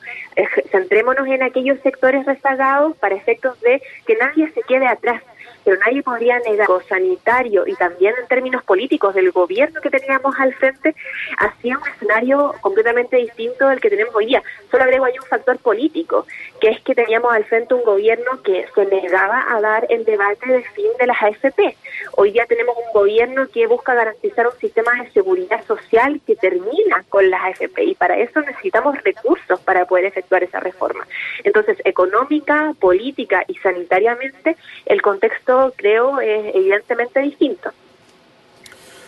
centrémonos 0.72 1.28
en 1.28 1.42
aquellos 1.42 1.80
sectores 1.82 2.26
rezagados 2.26 2.96
para 2.98 3.16
efectos 3.16 3.60
de 3.62 3.82
que 4.06 4.16
nadie 4.16 4.52
se 4.52 4.62
quede 4.62 4.88
atrás 4.88 5.24
pero 5.68 5.82
nadie 5.86 6.02
podría 6.02 6.40
negar 6.40 6.70
sanitario 6.88 7.68
y 7.68 7.76
también 7.76 8.14
en 8.18 8.26
términos 8.28 8.64
políticos 8.64 9.14
del 9.14 9.32
gobierno 9.32 9.82
que 9.82 9.90
teníamos 9.90 10.34
al 10.40 10.54
frente, 10.54 10.96
hacía 11.38 11.78
un 11.78 11.86
escenario 11.90 12.54
completamente 12.62 13.18
distinto 13.18 13.68
del 13.68 13.82
que 13.82 13.90
tenemos 13.90 14.16
hoy 14.16 14.28
día. 14.28 14.42
Solo 14.72 14.84
agrego 14.84 15.04
ahí 15.04 15.20
un 15.20 15.28
factor 15.28 15.58
político, 15.58 16.26
que 16.62 16.70
es 16.70 16.80
que 16.84 16.96
teníamos 16.96 17.34
al 17.34 17.44
frente 17.44 17.74
un 17.74 17.84
gobierno 17.84 18.42
que 18.44 18.66
se 18.74 18.86
negaba 18.86 19.46
a 19.50 19.60
dar 19.60 19.86
el 19.90 20.06
debate 20.06 20.50
de 20.50 20.64
fin 20.64 20.88
de 21.00 21.08
las 21.08 21.22
AFP. 21.22 21.76
Hoy 22.14 22.32
día 22.32 22.46
tenemos 22.46 22.78
un 22.78 22.94
gobierno 22.94 23.50
que 23.50 23.68
busca 23.68 23.94
garantizar 23.94 24.48
un 24.48 24.58
sistema 24.60 25.04
de 25.04 25.12
seguridad 25.12 25.66
social 25.66 26.22
que 26.26 26.38
termina 26.38 27.04
con 27.10 27.30
las 27.30 27.44
AFP 27.44 27.84
y 27.84 27.96
para 27.96 28.18
eso 28.18 28.40
necesitamos 28.40 29.04
recursos 29.04 29.60
para 29.60 29.86
poder 29.86 30.06
efectuar 30.06 30.44
esa 30.44 30.62
reforma. 30.62 31.06
Entonces, 31.44 31.78
económica, 31.84 32.74
política 32.80 33.44
y 33.50 33.56
sanitariamente, 33.56 34.56
el 34.86 35.02
contexto 35.02 35.57
creo 35.76 36.20
es 36.20 36.56
evidentemente 36.56 37.20
distinto. 37.22 37.72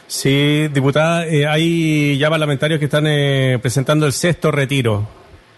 Sí, 0.07 0.67
diputada, 0.73 1.27
eh, 1.27 1.45
hay 1.45 2.17
ya 2.17 2.31
parlamentarios 2.31 2.79
que 2.79 2.85
están 2.85 3.05
eh, 3.07 3.59
presentando 3.61 4.07
el 4.07 4.13
sexto 4.13 4.51
retiro. 4.51 5.07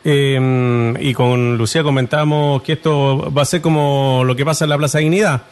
Em, 0.03 0.93
y 0.99 1.13
con 1.13 1.57
Lucía 1.57 1.83
comentamos 1.83 2.61
que 2.63 2.73
esto 2.73 3.31
va 3.31 3.43
a 3.43 3.45
ser 3.45 3.61
como 3.61 4.23
lo 4.25 4.35
que 4.35 4.43
pasa 4.43 4.65
en 4.65 4.69
la 4.71 4.77
Plaza 4.77 4.99
Dignidad. 4.99 5.43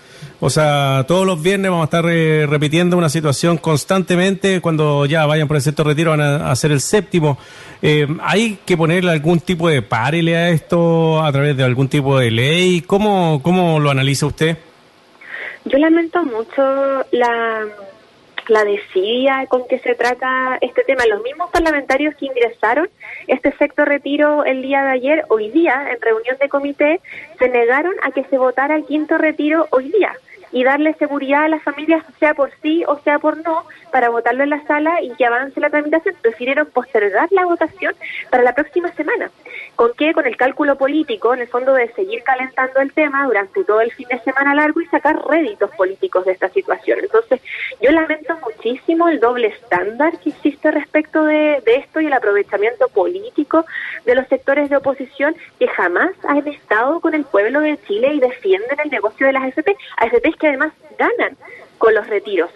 O 0.41 0.49
sea, 0.49 1.05
todos 1.07 1.25
los 1.25 1.41
viernes 1.41 1.71
vamos 1.71 1.83
a 1.83 1.85
estar 1.85 2.05
eh, 2.09 2.45
repitiendo 2.45 2.97
una 2.97 3.07
situación 3.07 3.57
constantemente. 3.57 4.59
Cuando 4.59 5.05
ya 5.05 5.25
vayan 5.25 5.47
por 5.47 5.55
el 5.55 5.63
sexto 5.63 5.85
retiro 5.85 6.11
van 6.11 6.21
a, 6.21 6.51
hacer 6.51 6.71
el 6.71 6.81
séptimo. 6.81 7.37
Em, 7.81 8.19
¿Hay 8.21 8.59
que 8.65 8.75
ponerle 8.75 9.11
algún 9.11 9.39
tipo 9.39 9.69
de 9.69 9.81
párele 9.81 10.35
a 10.35 10.49
esto 10.49 11.23
a 11.23 11.31
través 11.31 11.55
de 11.55 11.63
algún 11.63 11.87
tipo 11.87 12.19
de 12.19 12.31
ley? 12.31 12.81
¿Cómo, 12.81 13.41
cómo 13.41 13.79
lo 13.79 13.91
analiza 13.91 14.25
usted? 14.25 14.57
Yo 15.69 15.77
lamento 15.77 16.23
mucho 16.23 17.05
la 17.11 17.67
la 18.47 18.63
desidia 18.63 19.45
con 19.47 19.67
que 19.67 19.77
se 19.77 19.93
trata 19.93 20.57
este 20.61 20.83
tema. 20.83 21.05
Los 21.05 21.21
mismos 21.21 21.51
parlamentarios 21.51 22.15
que 22.15 22.25
ingresaron 22.25 22.89
este 23.27 23.49
efecto 23.49 23.85
retiro 23.85 24.43
el 24.43 24.63
día 24.63 24.83
de 24.83 24.91
ayer, 24.91 25.25
hoy 25.29 25.51
día, 25.51 25.91
en 25.91 26.01
reunión 26.01 26.35
de 26.41 26.49
comité, 26.49 26.99
se 27.37 27.47
negaron 27.47 27.93
a 28.01 28.09
que 28.09 28.23
se 28.23 28.39
votara 28.39 28.75
el 28.75 28.85
quinto 28.85 29.19
retiro 29.19 29.67
hoy 29.69 29.91
día 29.91 30.15
y 30.51 30.63
darle 30.63 30.93
seguridad 30.95 31.43
a 31.43 31.49
las 31.49 31.63
familias, 31.63 32.03
sea 32.19 32.33
por 32.33 32.51
sí 32.61 32.83
o 32.87 32.99
sea 32.99 33.19
por 33.19 33.37
no, 33.37 33.65
para 33.91 34.09
votarlo 34.09 34.43
en 34.43 34.51
la 34.51 34.63
sala 34.65 35.01
y 35.01 35.11
que 35.11 35.25
avance 35.25 35.59
la 35.59 35.69
tramitación. 35.69 36.15
Prefirieron 36.21 36.67
postergar 36.67 37.27
la 37.31 37.45
votación 37.45 37.95
para 38.29 38.43
la 38.43 38.53
próxima 38.53 38.91
semana. 38.93 39.31
¿Con 39.75 39.91
qué? 39.97 40.13
Con 40.13 40.25
el 40.25 40.37
cálculo 40.37 40.77
político, 40.77 41.33
en 41.33 41.41
el 41.41 41.47
fondo 41.47 41.73
de 41.73 41.91
seguir 41.93 42.23
calentando 42.23 42.81
el 42.81 42.91
tema 42.91 43.25
durante 43.25 43.63
todo 43.63 43.81
el 43.81 43.91
fin 43.91 44.07
de 44.09 44.19
semana 44.19 44.55
largo 44.55 44.81
y 44.81 44.85
sacar 44.87 45.19
réditos 45.27 45.71
políticos 45.71 46.25
de 46.25 46.33
esta 46.33 46.49
situación. 46.49 46.99
Entonces, 46.99 47.41
yo 47.81 47.91
lamento 47.91 48.37
muchísimo 48.43 49.07
el 49.07 49.19
doble 49.19 49.47
estándar 49.47 50.19
que 50.19 50.29
existe 50.29 50.71
respecto 50.71 51.23
de, 51.23 51.61
esto 51.65 52.01
y 52.01 52.07
el 52.07 52.13
aprovechamiento 52.13 52.87
político 52.89 53.65
de 54.05 54.15
los 54.15 54.27
sectores 54.27 54.69
de 54.69 54.77
oposición 54.77 55.35
que 55.59 55.67
jamás 55.67 56.11
han 56.27 56.47
estado 56.47 56.99
con 56.99 57.13
el 57.13 57.23
pueblo 57.23 57.61
de 57.61 57.77
Chile 57.87 58.13
y 58.13 58.19
defienden 58.19 58.79
el 58.83 58.89
negocio 58.89 59.27
de 59.27 59.33
las 59.33 59.43
AFP. 59.43 59.75
AFP 59.97 60.27
que 60.39 60.47
además 60.47 60.73
ganan 60.97 61.37
con 61.77 61.93
los 61.93 62.07
retiros. 62.07 62.49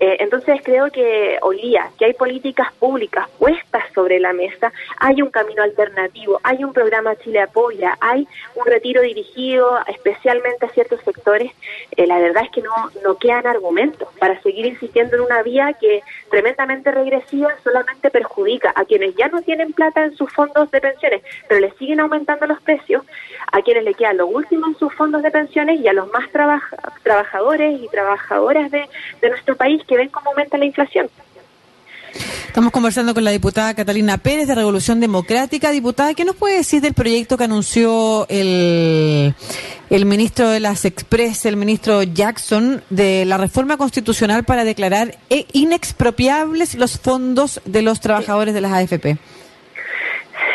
Eh, 0.00 0.16
entonces 0.20 0.60
creo 0.62 0.90
que 0.90 1.38
hoy 1.42 1.60
día 1.60 1.90
que 1.98 2.06
hay 2.06 2.14
políticas 2.14 2.72
públicas 2.74 3.28
puestas 3.38 3.84
sobre 3.94 4.18
la 4.18 4.32
mesa, 4.32 4.72
hay 4.98 5.22
un 5.22 5.30
camino 5.30 5.62
alternativo, 5.62 6.40
hay 6.42 6.64
un 6.64 6.72
programa 6.72 7.16
Chile 7.16 7.40
Apoya, 7.40 7.96
hay 8.00 8.26
un 8.54 8.66
retiro 8.66 9.02
dirigido 9.02 9.78
especialmente 9.86 10.66
a 10.66 10.70
ciertos 10.70 11.00
sectores, 11.02 11.52
eh, 11.96 12.06
la 12.06 12.18
verdad 12.18 12.44
es 12.44 12.50
que 12.50 12.62
no, 12.62 12.72
no 13.04 13.16
quedan 13.16 13.46
argumentos 13.46 14.08
para 14.18 14.40
seguir 14.42 14.66
insistiendo 14.66 15.16
en 15.16 15.22
una 15.22 15.42
vía 15.42 15.72
que 15.80 16.02
tremendamente 16.30 16.90
regresiva 16.90 17.54
solamente 17.62 18.10
perjudica 18.10 18.72
a 18.74 18.84
quienes 18.84 19.14
ya 19.14 19.28
no 19.28 19.42
tienen 19.42 19.72
plata 19.72 20.04
en 20.04 20.16
sus 20.16 20.32
fondos 20.32 20.70
de 20.70 20.80
pensiones, 20.80 21.22
pero 21.48 21.60
les 21.60 21.74
siguen 21.76 22.00
aumentando 22.00 22.46
los 22.46 22.60
precios, 22.62 23.04
a 23.52 23.62
quienes 23.62 23.84
le 23.84 23.94
quedan 23.94 24.16
lo 24.16 24.26
último 24.26 24.66
en 24.66 24.76
sus 24.78 24.92
fondos 24.94 25.22
de 25.22 25.30
pensiones 25.30 25.80
y 25.80 25.88
a 25.88 25.92
los 25.92 26.10
más 26.12 26.28
trabajadores 27.02 27.80
y 27.80 27.88
trabajadoras 27.88 28.70
de, 28.70 28.88
nuestro 29.22 29.56
país 29.84 29.86
que 29.86 29.96
ven 29.96 30.08
cómo 30.08 30.30
aumenta 30.30 30.58
la 30.58 30.64
inflación. 30.64 31.08
Estamos 32.46 32.70
conversando 32.70 33.14
con 33.14 33.24
la 33.24 33.32
diputada 33.32 33.74
Catalina 33.74 34.18
Pérez 34.18 34.46
de 34.46 34.54
Revolución 34.54 35.00
Democrática. 35.00 35.72
Diputada, 35.72 36.14
¿qué 36.14 36.24
nos 36.24 36.36
puede 36.36 36.58
decir 36.58 36.80
del 36.80 36.94
proyecto 36.94 37.36
que 37.36 37.44
anunció 37.44 38.26
el, 38.28 39.34
el 39.90 40.06
ministro 40.06 40.48
de 40.48 40.60
las 40.60 40.84
Express, 40.84 41.46
el 41.46 41.56
ministro 41.56 42.04
Jackson, 42.04 42.84
de 42.90 43.24
la 43.24 43.38
reforma 43.38 43.76
constitucional 43.76 44.44
para 44.44 44.62
declarar 44.62 45.16
inexpropiables 45.52 46.76
los 46.76 47.00
fondos 47.00 47.60
de 47.64 47.82
los 47.82 48.00
trabajadores 48.00 48.54
de 48.54 48.60
las 48.60 48.72
AFP? 48.72 49.18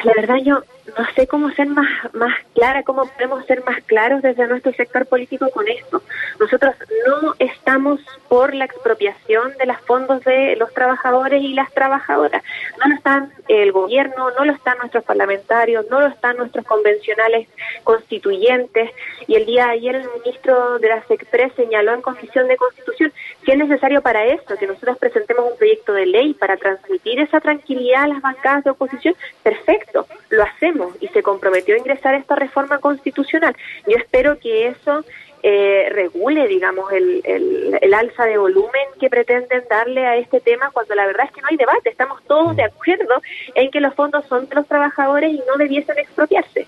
La 0.06 0.14
verdad, 0.16 0.38
yo 0.46 0.64
no 0.98 1.06
sé 1.16 1.28
cómo 1.28 1.52
ser 1.52 1.68
más, 1.68 1.88
más 2.14 2.34
clara, 2.54 2.84
cómo 2.84 3.06
podemos 3.06 3.46
ser 3.46 3.64
más 3.64 3.82
claros 3.84 4.22
desde 4.22 4.48
nuestro 4.48 4.74
sector 4.74 5.06
político 5.06 5.50
con 5.50 5.68
esto. 5.68 6.02
Nosotros 6.40 6.76
no 7.08 7.36
estamos 7.40 8.00
por 8.28 8.54
la 8.54 8.66
expropiación 8.66 9.54
de 9.58 9.66
los 9.66 9.78
fondos 9.82 10.24
de 10.24 10.56
los 10.56 10.74
trabajadores 10.74 11.44
y 11.44 11.54
las 11.54 11.72
trabajadoras. 11.72 12.44
No 12.80 12.90
lo 12.90 12.96
están 12.96 13.34
el 13.48 13.72
gobierno, 13.72 14.32
no 14.32 14.46
lo 14.46 14.54
están 14.54 14.78
nuestros 14.78 15.04
parlamentarios, 15.04 15.86
no 15.90 16.02
lo 16.02 16.08
están 16.08 16.38
nuestros 16.38 16.66
convencionales 16.66 17.48
constituyentes. 17.84 18.92
Y 19.28 19.36
el 19.36 19.46
día 19.46 19.66
de 19.66 19.72
ayer 19.72 19.96
el 19.96 20.10
ministro 20.24 20.80
de 20.80 20.90
la 20.90 21.04
SECPRES 21.08 21.54
señaló 21.56 21.94
en 21.94 22.02
Comisión 22.02 22.48
de 22.48 22.58
Constitución 22.58 23.12
que 23.44 23.54
es 23.54 23.58
necesario 23.58 24.02
para 24.02 24.26
esto, 24.26 24.58
que 24.58 24.68
nosotros 24.68 24.98
presentemos 24.98 25.52
un 25.52 25.58
proyecto 25.58 25.94
de 25.94 26.06
ley 26.06 26.34
para 26.34 26.58
transmitir 26.58 27.20
esa 27.20 27.40
tranquilidad 27.40 28.04
a 28.04 28.08
las 28.08 28.22
bancadas 28.22 28.64
de 28.64 28.72
oposición. 28.72 29.16
Perfecto, 29.44 30.08
lo 30.40 30.46
hacemos 30.46 30.96
y 31.02 31.10
se 31.10 31.22
comprometió 31.22 31.76
a 31.76 31.80
ingresar 31.80 32.16
esta 32.16 32.36
reforma 32.36 32.80
constitucional. 32.80 33.54
Yo 33.86 33.98
espero 33.98 34.40
que 34.40 34.68
eso 34.68 35.04
eh, 35.44 35.90
regule, 35.92 36.48
digamos, 36.48 36.92
el, 36.94 37.22
el, 37.26 37.94
alza 37.94 38.26
de 38.26 38.38
volumen 38.38 38.88
que 39.02 39.10
pretenden 39.10 39.64
darle 39.70 40.06
a 40.06 40.16
este 40.16 40.40
tema 40.40 40.72
cuando 40.72 40.96
la 40.96 41.06
verdad 41.06 41.26
es 41.26 41.34
que 41.34 41.42
no 41.42 41.48
hay 41.50 41.58
debate. 41.58 41.90
Estamos 41.90 42.24
todos 42.24 42.56
de 42.56 42.64
acuerdo 42.64 43.22
en 43.54 43.70
que 43.70 43.82
los 43.82 43.94
fondos 43.96 44.26
son 44.28 44.48
de 44.48 44.56
los 44.56 44.66
trabajadores 44.66 45.34
y 45.34 45.42
no 45.46 45.58
debiesen 45.58 46.00
expropiarse. 46.00 46.66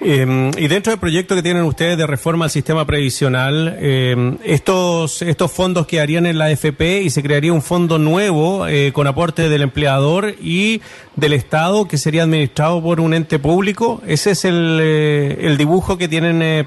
Eh, 0.00 0.50
y 0.56 0.68
dentro 0.68 0.92
del 0.92 1.00
proyecto 1.00 1.34
que 1.34 1.42
tienen 1.42 1.64
ustedes 1.64 1.98
de 1.98 2.06
reforma 2.06 2.44
al 2.44 2.50
sistema 2.50 2.86
previsional, 2.86 3.76
eh, 3.80 4.36
estos, 4.44 5.22
estos 5.22 5.50
fondos 5.50 5.86
quedarían 5.86 6.26
en 6.26 6.38
la 6.38 6.46
AFP 6.46 7.02
y 7.02 7.10
se 7.10 7.22
crearía 7.22 7.52
un 7.52 7.62
fondo 7.62 7.98
nuevo 7.98 8.66
eh, 8.68 8.92
con 8.92 9.06
aporte 9.06 9.48
del 9.48 9.62
empleador 9.62 10.36
y 10.40 10.80
del 11.16 11.32
Estado 11.32 11.88
que 11.88 11.98
sería 11.98 12.22
administrado 12.22 12.82
por 12.82 13.00
un 13.00 13.12
ente 13.12 13.38
público. 13.38 14.00
¿Ese 14.06 14.32
es 14.32 14.44
el, 14.44 14.78
eh, 14.80 15.38
el 15.42 15.56
dibujo 15.56 15.98
que 15.98 16.08
tienen 16.08 16.42
eh, 16.42 16.64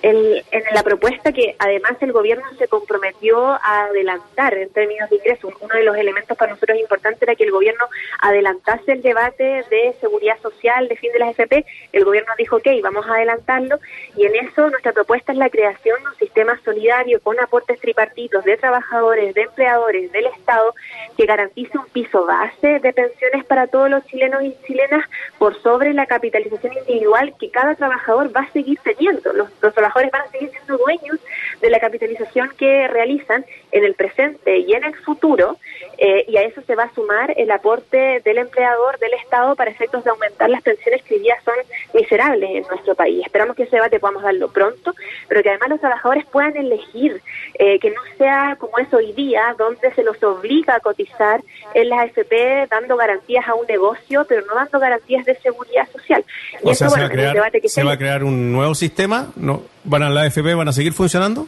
pensado? 0.00 0.20
en 0.50 0.64
la 0.74 0.82
propuesta 0.82 1.32
que 1.32 1.54
además 1.58 1.92
el 2.00 2.12
gobierno 2.12 2.44
se 2.58 2.68
comprometió 2.68 3.52
a 3.52 3.84
adelantar 3.84 4.54
en 4.54 4.70
términos 4.70 5.10
de 5.10 5.16
ingresos. 5.16 5.52
Uno 5.60 5.74
de 5.74 5.84
los 5.84 5.96
elementos 5.96 6.36
para 6.36 6.52
nosotros 6.52 6.78
importantes 6.78 7.22
era 7.22 7.34
que 7.34 7.44
el 7.44 7.50
gobierno 7.50 7.86
adelantase 8.20 8.92
el 8.92 9.02
debate 9.02 9.64
de 9.70 9.94
seguridad 10.00 10.38
social, 10.40 10.88
de 10.88 10.96
fin 10.96 11.12
de 11.12 11.18
las 11.18 11.30
FP. 11.30 11.64
El 11.92 12.04
gobierno 12.04 12.32
dijo, 12.38 12.56
ok, 12.56 12.66
vamos 12.82 13.06
a 13.06 13.14
adelantarlo 13.14 13.78
y 14.16 14.26
en 14.26 14.36
eso 14.36 14.68
nuestra 14.70 14.92
propuesta 14.92 15.32
es 15.32 15.38
la 15.38 15.50
creación 15.50 16.02
de 16.02 16.08
un 16.08 16.16
sistema 16.16 16.58
solidario 16.64 17.20
con 17.20 17.38
aportes 17.40 17.80
tripartitos 17.80 18.44
de 18.44 18.56
trabajadores, 18.56 19.34
de 19.34 19.42
empleadores, 19.42 20.12
del 20.12 20.26
Estado, 20.26 20.74
que 21.16 21.26
garantice 21.26 21.78
un 21.78 21.86
piso 21.86 22.26
base 22.26 22.80
de 22.80 22.92
pensiones 22.92 23.44
para 23.44 23.66
todos 23.66 23.90
los 23.90 24.04
chilenos 24.06 24.42
y 24.42 24.56
chilenas 24.66 25.04
por 25.38 25.60
sobre 25.62 25.92
la 25.94 26.06
capitalización 26.06 26.72
individual 26.78 27.34
que 27.38 27.50
cada 27.50 27.74
trabajador 27.74 28.34
va 28.34 28.42
a 28.42 28.52
seguir 28.52 28.78
teniendo. 28.82 29.32
Los 29.32 29.50
trabajadores 29.60 29.89
van 29.94 30.22
a 30.22 30.30
seguir 30.30 30.50
siendo 30.50 30.78
dueños 30.78 31.18
de 31.60 31.70
la 31.70 31.80
capitalización 31.80 32.50
que 32.58 32.88
realizan 32.88 33.44
en 33.72 33.84
el 33.84 33.94
presente 33.94 34.58
y 34.58 34.72
en 34.72 34.84
el 34.84 34.94
futuro, 34.96 35.58
eh, 36.00 36.24
y 36.26 36.36
a 36.38 36.42
eso 36.42 36.62
se 36.66 36.74
va 36.74 36.84
a 36.84 36.94
sumar 36.94 37.34
el 37.36 37.50
aporte 37.50 38.22
del 38.24 38.38
empleador, 38.38 38.98
del 38.98 39.12
Estado, 39.14 39.54
para 39.54 39.70
efectos 39.70 40.02
de 40.02 40.10
aumentar 40.10 40.48
las 40.48 40.62
pensiones 40.62 41.02
que 41.02 41.14
hoy 41.14 41.20
día 41.20 41.36
son 41.44 41.54
miserables 41.94 42.50
en 42.50 42.62
nuestro 42.68 42.94
país. 42.94 43.22
Esperamos 43.26 43.54
que 43.54 43.64
ese 43.64 43.76
debate 43.76 44.00
podamos 44.00 44.22
darlo 44.22 44.48
pronto, 44.48 44.94
pero 45.28 45.42
que 45.42 45.50
además 45.50 45.68
los 45.68 45.80
trabajadores 45.80 46.24
puedan 46.26 46.56
elegir, 46.56 47.20
eh, 47.58 47.78
que 47.78 47.90
no 47.90 48.00
sea 48.16 48.56
como 48.58 48.78
es 48.78 48.92
hoy 48.94 49.12
día, 49.12 49.54
donde 49.58 49.92
se 49.94 50.02
los 50.02 50.20
obliga 50.22 50.76
a 50.76 50.80
cotizar 50.80 51.42
en 51.74 51.88
las 51.90 52.00
AFP 52.00 52.66
dando 52.70 52.96
garantías 52.96 53.46
a 53.46 53.54
un 53.54 53.66
negocio, 53.66 54.24
pero 54.28 54.44
no 54.46 54.54
dando 54.54 54.80
garantías 54.80 55.24
de 55.26 55.34
seguridad 55.36 55.86
social. 55.92 56.24
Y 56.64 56.70
eso, 56.70 56.86
bueno, 56.88 57.08
se, 57.08 57.40
va 57.40 57.50
que 57.50 57.68
se 57.68 57.84
va 57.84 57.92
a 57.92 57.98
crear 57.98 58.24
un 58.24 58.52
nuevo 58.52 58.74
sistema, 58.74 59.30
no 59.36 59.62
¿Van 59.84 60.02
a 60.02 60.10
la 60.10 60.22
AFP 60.22 60.54
van 60.54 60.68
a 60.68 60.72
seguir 60.72 60.92
funcionando? 60.92 61.46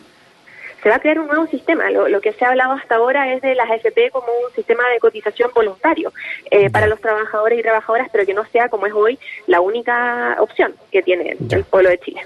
Se 0.83 0.89
va 0.89 0.97
a 0.97 0.99
crear 1.01 1.21
un 1.21 1.29
nuevo 1.29 1.47
sistema. 1.47 1.91
Lo, 1.91 2.21
que 2.21 2.33
se 2.33 2.45
ha 2.45 2.49
hablado 2.49 2.73
hasta 2.73 2.97
ahora 2.97 3.33
es 3.33 3.43
de 3.43 3.55
las 3.55 3.71
AFP 3.71 4.11
como 4.11 4.27
un 4.27 4.55
sistema 4.55 4.83
de 4.89 4.99
cotización 4.99 5.51
voluntario 5.55 6.13
eh, 6.51 6.71
para 6.71 6.87
los 6.87 7.01
trabajadores 7.01 7.59
y 7.59 7.63
trabajadoras, 7.63 8.09
pero 8.11 8.27
que 8.27 8.35
no 8.35 8.45
sea, 8.47 8.69
como 8.69 8.87
es 8.87 8.93
hoy, 8.93 9.19
la 9.47 9.61
única 9.61 10.37
opción 10.41 10.75
que 10.91 11.03
tiene 11.03 11.37
el 11.51 11.65
pueblo 11.65 11.91
de 11.91 11.99
Chile. 11.99 12.21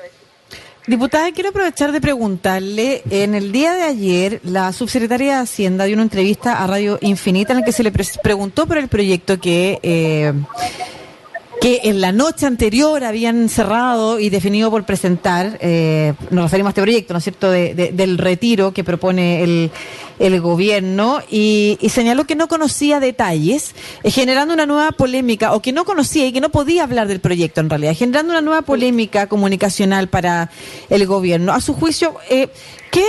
Diputada, 0.86 1.32
quiero 1.32 1.48
aprovechar 1.50 1.90
de 1.90 2.00
preguntarle, 2.00 3.02
en 3.10 3.34
el 3.34 3.50
día 3.50 3.74
de 3.74 3.82
ayer, 3.82 4.40
la 4.44 4.72
subsecretaria 4.72 5.34
de 5.34 5.42
Hacienda 5.42 5.84
dio 5.84 5.94
una 5.94 6.04
entrevista 6.04 6.62
a 6.62 6.66
Radio 6.68 6.96
Infinita 7.00 7.52
en 7.52 7.58
la 7.58 7.64
que 7.64 7.72
se 7.72 7.82
le 7.82 7.90
preguntó 8.22 8.68
por 8.68 8.78
el 8.78 8.86
proyecto 8.86 9.40
que 9.40 9.80
eh, 9.82 10.32
que 11.60 11.80
en 11.84 12.00
la 12.00 12.12
noche 12.12 12.46
anterior 12.46 13.02
habían 13.04 13.48
cerrado 13.48 14.20
y 14.20 14.30
definido 14.30 14.70
por 14.70 14.84
presentar, 14.84 15.58
eh, 15.60 16.14
nos 16.30 16.44
referimos 16.44 16.68
a 16.68 16.70
este 16.70 16.82
proyecto, 16.82 17.14
¿no 17.14 17.18
es 17.18 17.24
cierto?, 17.24 17.50
de, 17.50 17.74
del 17.74 18.18
retiro 18.18 18.72
que 18.72 18.84
propone 18.84 19.42
el, 19.42 19.70
el 20.18 20.40
gobierno 20.40 21.20
y, 21.30 21.78
señaló 21.90 22.24
que 22.24 22.36
no 22.36 22.48
conocía 22.48 23.00
detalles, 23.00 23.74
eh, 24.02 24.10
generando 24.10 24.54
una 24.54 24.66
nueva 24.66 24.92
polémica, 24.92 25.54
o 25.54 25.62
que 25.62 25.72
no 25.72 25.84
conocía 25.84 26.26
y 26.26 26.32
que 26.32 26.40
no 26.40 26.50
podía 26.50 26.84
hablar 26.84 27.08
del 27.08 27.20
proyecto 27.20 27.60
en 27.60 27.70
realidad, 27.70 27.96
generando 27.96 28.32
una 28.32 28.42
nueva 28.42 28.62
polémica 28.62 29.28
comunicacional 29.28 30.08
para 30.08 30.50
el 30.90 31.06
gobierno. 31.06 31.52
A 31.52 31.60
su 31.60 31.74
juicio, 31.74 32.16
eh, 32.28 32.48
¿qué 32.90 33.04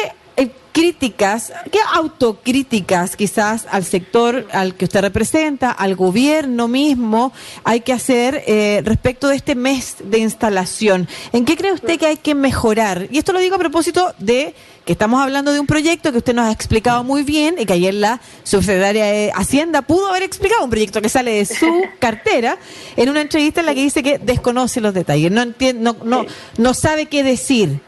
críticas, 0.77 1.51
qué 1.71 1.79
autocríticas 1.95 3.15
quizás 3.15 3.65
al 3.71 3.83
sector 3.83 4.45
al 4.51 4.75
que 4.75 4.85
usted 4.85 5.01
representa, 5.01 5.71
al 5.71 5.95
gobierno 5.95 6.67
mismo, 6.67 7.33
hay 7.63 7.79
que 7.79 7.93
hacer 7.93 8.43
eh, 8.45 8.83
respecto 8.85 9.27
de 9.27 9.37
este 9.37 9.55
mes 9.55 9.95
de 10.03 10.19
instalación? 10.19 11.07
¿En 11.33 11.45
qué 11.45 11.57
cree 11.57 11.73
usted 11.73 11.97
que 11.97 12.05
hay 12.05 12.17
que 12.17 12.35
mejorar? 12.35 13.07
Y 13.09 13.17
esto 13.17 13.33
lo 13.33 13.39
digo 13.39 13.55
a 13.55 13.57
propósito 13.57 14.13
de 14.19 14.53
que 14.85 14.93
estamos 14.93 15.19
hablando 15.19 15.51
de 15.51 15.59
un 15.59 15.65
proyecto 15.65 16.11
que 16.11 16.19
usted 16.19 16.35
nos 16.35 16.45
ha 16.45 16.51
explicado 16.51 17.03
muy 17.03 17.23
bien 17.23 17.55
y 17.57 17.65
que 17.65 17.73
ayer 17.73 17.95
la 17.95 18.21
subsecretaria 18.43 19.05
de 19.05 19.31
Hacienda 19.33 19.81
pudo 19.81 20.07
haber 20.09 20.21
explicado, 20.21 20.63
un 20.63 20.69
proyecto 20.69 21.01
que 21.01 21.09
sale 21.09 21.31
de 21.31 21.45
su 21.45 21.65
cartera, 21.99 22.59
en 22.95 23.09
una 23.09 23.21
entrevista 23.21 23.61
en 23.61 23.65
la 23.65 23.73
que 23.73 23.81
dice 23.81 24.03
que 24.03 24.19
desconoce 24.19 24.79
los 24.79 24.93
detalles, 24.93 25.31
no, 25.31 25.41
entiende, 25.41 25.81
no, 25.81 25.97
no, 26.03 26.27
no 26.59 26.73
sabe 26.75 27.07
qué 27.07 27.23
decir. 27.23 27.79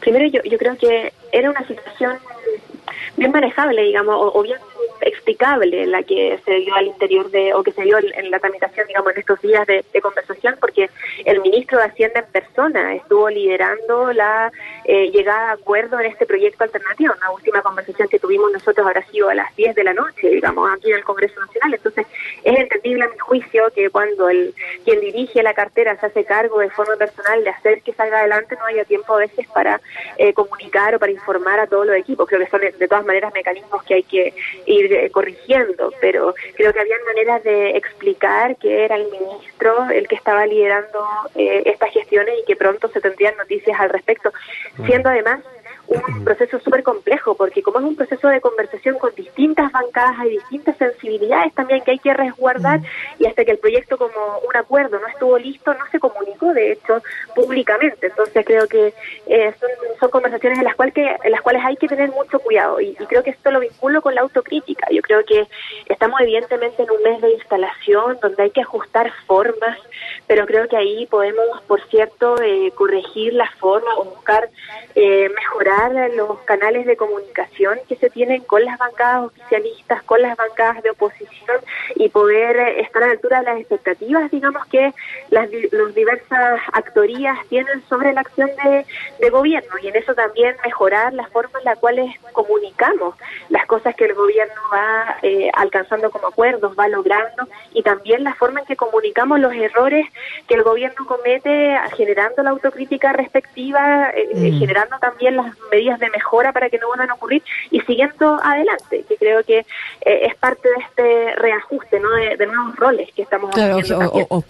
Primero, 0.00 0.26
yo, 0.26 0.42
yo 0.42 0.58
creo 0.58 0.76
que 0.76 1.12
era 1.32 1.50
una 1.50 1.66
situación 1.66 2.18
bien 3.16 3.30
manejable, 3.30 3.82
digamos, 3.82 4.16
o, 4.18 4.42
bien 4.42 4.58
explicable 5.04 5.86
la 5.86 6.02
que 6.02 6.38
se 6.44 6.54
dio 6.56 6.74
al 6.74 6.86
interior 6.86 7.30
de, 7.30 7.54
o 7.54 7.62
que 7.62 7.72
se 7.72 7.82
dio 7.82 7.98
en, 7.98 8.30
la 8.30 8.38
tramitación, 8.38 8.86
digamos, 8.86 9.12
en 9.12 9.18
estos 9.18 9.40
días 9.40 9.66
de, 9.66 9.84
conversación, 10.00 10.56
porque 10.60 10.90
el 11.24 11.40
ministro 11.40 11.78
de 11.78 11.84
Hacienda 11.84 12.20
en 12.20 12.26
persona 12.26 12.94
estuvo 12.94 13.30
liderando 13.30 14.12
la 14.12 14.52
eh, 14.84 15.10
llegada 15.10 15.50
a 15.50 15.52
acuerdo 15.52 15.98
en 15.98 16.06
este 16.06 16.26
proyecto 16.26 16.64
alternativo. 16.64 17.14
La 17.20 17.30
última 17.30 17.62
conversación 17.62 18.08
que 18.08 18.18
tuvimos 18.18 18.52
nosotros 18.52 18.86
habrá 18.86 19.02
sido 19.06 19.30
a 19.30 19.34
las 19.34 19.54
10 19.56 19.74
de 19.74 19.84
la 19.84 19.94
noche, 19.94 20.28
digamos, 20.28 20.70
aquí 20.70 20.90
en 20.90 20.98
el 20.98 21.04
Congreso 21.04 21.40
Nacional. 21.40 21.74
Entonces, 21.74 22.06
es 22.42 22.58
entendible 22.58 23.04
a 23.04 23.08
mi 23.08 23.18
juicio 23.18 23.70
que 23.74 23.88
cuando 23.90 24.28
el 24.28 24.54
quien 24.84 25.00
dirige 25.00 25.42
la 25.42 25.54
cartera 25.54 25.98
se 25.98 26.06
hace 26.06 26.24
cargo 26.24 26.58
de 26.58 26.70
forma 26.70 26.96
personal 26.96 27.42
de 27.42 27.50
hacer 27.50 27.82
que 27.82 27.92
salga 27.92 28.20
adelante, 28.20 28.56
no 28.58 28.66
haya 28.66 28.84
tiempo 28.84 29.14
a 29.14 29.18
veces 29.18 29.46
para 29.48 29.80
eh, 30.18 30.32
comunicar 30.34 30.94
o 30.94 30.98
para 30.98 31.12
informar 31.12 31.60
a 31.60 31.66
todos 31.66 31.86
los 31.86 31.96
equipos. 31.96 32.28
Creo 32.28 32.40
que 32.40 32.50
son 32.50 32.60
de 32.60 32.88
todas 32.88 33.04
maneras 33.04 33.32
mecanismos 33.32 33.82
que 33.84 33.94
hay 33.94 34.02
que 34.02 34.34
ir 34.66 34.93
eh, 34.94 35.10
corrigiendo, 35.10 35.92
pero 36.00 36.34
creo 36.54 36.72
que 36.72 36.80
había 36.80 36.96
maneras 37.06 37.42
de 37.44 37.76
explicar 37.76 38.56
que 38.56 38.84
era 38.84 38.96
el 38.96 39.10
ministro 39.10 39.90
el 39.90 40.08
que 40.08 40.14
estaba 40.14 40.46
liderando 40.46 41.06
eh, 41.34 41.62
estas 41.66 41.92
gestiones 41.92 42.34
y 42.40 42.44
que 42.46 42.56
pronto 42.56 42.88
se 42.88 43.00
tendrían 43.00 43.36
noticias 43.36 43.78
al 43.80 43.90
respecto, 43.90 44.32
siendo 44.86 45.10
además 45.10 45.40
un 45.96 46.24
proceso 46.24 46.58
súper 46.60 46.82
complejo, 46.82 47.34
porque 47.34 47.62
como 47.62 47.78
es 47.78 47.84
un 47.84 47.96
proceso 47.96 48.28
de 48.28 48.40
conversación 48.40 48.98
con 48.98 49.14
distintas 49.14 49.72
bancadas, 49.72 50.18
hay 50.20 50.30
distintas 50.30 50.76
sensibilidades 50.76 51.54
también 51.54 51.82
que 51.82 51.92
hay 51.92 51.98
que 51.98 52.14
resguardar, 52.14 52.80
y 53.18 53.26
hasta 53.26 53.44
que 53.44 53.52
el 53.52 53.58
proyecto 53.58 53.96
como 53.96 54.38
un 54.46 54.56
acuerdo 54.56 54.98
no 54.98 55.06
estuvo 55.06 55.38
listo, 55.38 55.72
no 55.74 55.84
se 55.90 55.98
comunicó, 55.98 56.52
de 56.52 56.72
hecho, 56.72 57.02
públicamente. 57.34 58.06
Entonces 58.06 58.44
creo 58.44 58.66
que 58.66 58.94
eh, 59.26 59.54
son, 59.58 59.70
son, 60.00 60.10
conversaciones 60.10 60.58
en 60.58 60.64
las, 60.64 60.74
cual 60.74 60.92
que, 60.92 61.16
en 61.22 61.30
las 61.30 61.42
cuales 61.42 61.62
hay 61.64 61.76
que 61.76 61.88
tener 61.88 62.10
mucho 62.10 62.38
cuidado, 62.38 62.80
y, 62.80 62.96
y 62.98 63.06
creo 63.06 63.22
que 63.22 63.30
esto 63.30 63.50
lo 63.50 63.60
vinculo 63.60 64.02
con 64.02 64.14
la 64.14 64.22
autocrítica. 64.22 64.86
Yo 64.90 65.02
creo 65.02 65.24
que 65.24 65.46
estamos 65.86 66.20
evidentemente 66.20 66.82
en 66.82 66.90
un 66.90 67.02
mes 67.02 67.20
de 67.20 67.32
instalación 67.32 68.18
donde 68.20 68.42
hay 68.42 68.50
que 68.50 68.62
ajustar 68.62 69.12
formas, 69.26 69.78
pero 70.26 70.46
creo 70.46 70.68
que 70.68 70.76
ahí 70.76 71.06
podemos, 71.06 71.62
por 71.66 71.80
cierto, 71.88 72.40
eh, 72.42 72.72
corregir 72.74 73.34
la 73.34 73.50
forma 73.58 73.94
o 73.96 74.04
buscar 74.04 74.48
eh, 74.94 75.28
mejorar 75.34 75.83
los 75.92 76.38
canales 76.40 76.86
de 76.86 76.96
comunicación 76.96 77.78
que 77.88 77.96
se 77.96 78.10
tienen 78.10 78.42
con 78.42 78.64
las 78.64 78.78
bancadas 78.78 79.26
oficialistas, 79.26 80.02
con 80.02 80.22
las 80.22 80.36
bancadas 80.36 80.82
de 80.82 80.90
oposición 80.90 81.58
y 81.96 82.08
poder 82.08 82.56
eh, 82.56 82.80
estar 82.80 83.02
a 83.02 83.06
la 83.06 83.12
altura 83.12 83.40
de 83.40 83.44
las 83.46 83.60
expectativas, 83.60 84.30
digamos, 84.30 84.66
que 84.66 84.92
las, 85.30 85.48
diversas 85.94 86.60
actorías 86.72 87.38
tienen 87.48 87.82
sobre 87.88 88.12
la 88.12 88.20
acción 88.22 88.50
de, 88.62 88.84
gobierno 89.30 89.76
y 89.82 89.88
en 89.88 89.96
eso 89.96 90.14
también 90.14 90.54
mejorar 90.64 91.12
la 91.12 91.26
forma 91.28 91.58
en 91.58 91.64
la 91.64 91.76
cual 91.76 91.98
comunicamos 92.32 93.16
las 93.48 93.66
cosas 93.66 93.96
que 93.96 94.04
el 94.04 94.14
gobierno 94.14 94.54
va 94.72 95.16
alcanzando 95.54 96.10
como 96.10 96.28
acuerdos, 96.28 96.76
va 96.78 96.86
logrando 96.88 97.48
y 97.72 97.82
también 97.82 98.22
la 98.22 98.34
forma 98.34 98.60
en 98.60 98.66
que 98.66 98.76
comunicamos 98.76 99.40
los 99.40 99.52
errores 99.54 100.06
que 100.46 100.54
el 100.54 100.62
gobierno 100.62 101.06
comete 101.06 101.76
generando 101.96 102.42
la 102.42 102.50
autocrítica 102.50 103.12
respectiva, 103.12 104.10
eh, 104.10 104.28
eh, 104.32 104.52
mm. 104.52 104.58
generando 104.58 104.98
también 104.98 105.36
las 105.36 105.54
medidas 105.70 105.98
de 106.00 106.10
mejora 106.10 106.52
para 106.52 106.70
que 106.70 106.78
no 106.78 106.88
vuelvan 106.88 107.10
a 107.10 107.14
ocurrir 107.14 107.42
y 107.70 107.80
siguiendo 107.80 108.40
adelante, 108.42 109.04
que 109.08 109.16
creo 109.16 109.42
que 109.44 109.58
eh, 109.58 110.26
es 110.26 110.34
parte 110.36 110.68
de 110.68 110.76
este 110.76 111.34
reajuste 111.36 112.00
¿no? 112.00 112.10
de, 112.10 112.46
nuevos 112.46 112.76
roles 112.76 113.12
que 113.14 113.22
estamos 113.22 113.50
haciendo. 113.50 114.10
O, 114.28 114.44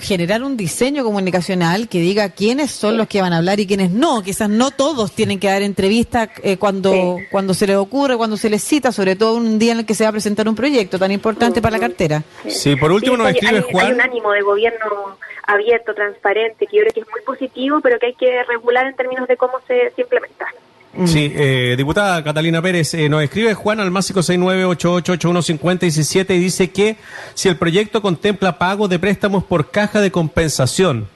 generar 0.00 0.42
un 0.42 0.56
diseño 0.56 1.04
comunicacional 1.04 1.88
que 1.88 2.00
diga 2.00 2.30
quiénes 2.30 2.70
son 2.70 2.96
los 2.96 3.06
que 3.06 3.20
van 3.20 3.32
a 3.32 3.38
hablar 3.38 3.60
y 3.60 3.66
quiénes 3.66 3.90
no. 3.90 4.22
Quizás 4.22 4.48
no 4.48 4.70
todos 4.70 5.12
tienen 5.12 5.38
que 5.38 5.46
dar 5.46 5.62
entrevistas 5.62 6.30
cuando, 6.58 7.18
cuando 7.30 7.54
se 7.54 7.66
les 7.66 7.76
ocurre, 7.76 8.16
cuando 8.16 8.36
se 8.36 8.50
les 8.50 8.62
cita, 8.62 8.92
sobre 8.92 9.16
todo 9.16 9.36
un 9.36 9.58
día 9.58 9.72
en 9.72 9.78
el 9.80 9.86
que 9.86 9.94
se 9.94 10.04
va 10.04 10.10
a 10.10 10.12
presentar 10.12 10.48
un 10.48 10.54
proyecto 10.54 10.98
tan 10.98 11.12
importante 11.12 11.62
para 11.62 11.76
la 11.76 11.80
cartera. 11.80 12.22
Sí, 12.46 12.76
por 12.76 12.90
último 12.92 13.16
nos 13.16 13.30
escribe 13.30 13.62
Juan. 13.62 13.86
Hay 13.86 13.92
un 13.92 14.00
ánimo 14.00 14.32
de 14.32 14.42
gobierno 14.42 15.18
abierto, 15.48 15.94
transparente, 15.94 16.66
que 16.66 16.76
yo 16.76 16.82
creo 16.82 16.92
que 16.92 17.00
es 17.00 17.10
muy 17.10 17.22
positivo, 17.22 17.80
pero 17.80 17.98
que 17.98 18.06
hay 18.06 18.14
que 18.14 18.44
regular 18.44 18.86
en 18.86 18.94
términos 18.94 19.26
de 19.26 19.36
cómo 19.36 19.60
se, 19.66 19.92
implementa. 19.96 20.46
Mm. 20.94 21.06
Sí, 21.06 21.32
eh, 21.36 21.74
diputada 21.76 22.24
Catalina 22.24 22.62
Pérez, 22.62 22.94
eh, 22.94 23.08
nos 23.08 23.22
escribe 23.22 23.54
Juan 23.54 23.80
al 23.80 23.90
másico 23.90 24.20
6988815017 24.20 26.34
y 26.34 26.38
dice 26.38 26.70
que 26.70 26.96
si 27.34 27.48
el 27.48 27.56
proyecto 27.56 28.00
contempla 28.00 28.58
pago 28.58 28.86
de 28.88 28.98
préstamos 28.98 29.44
por 29.44 29.70
caja 29.70 30.00
de 30.00 30.10
compensación, 30.10 31.08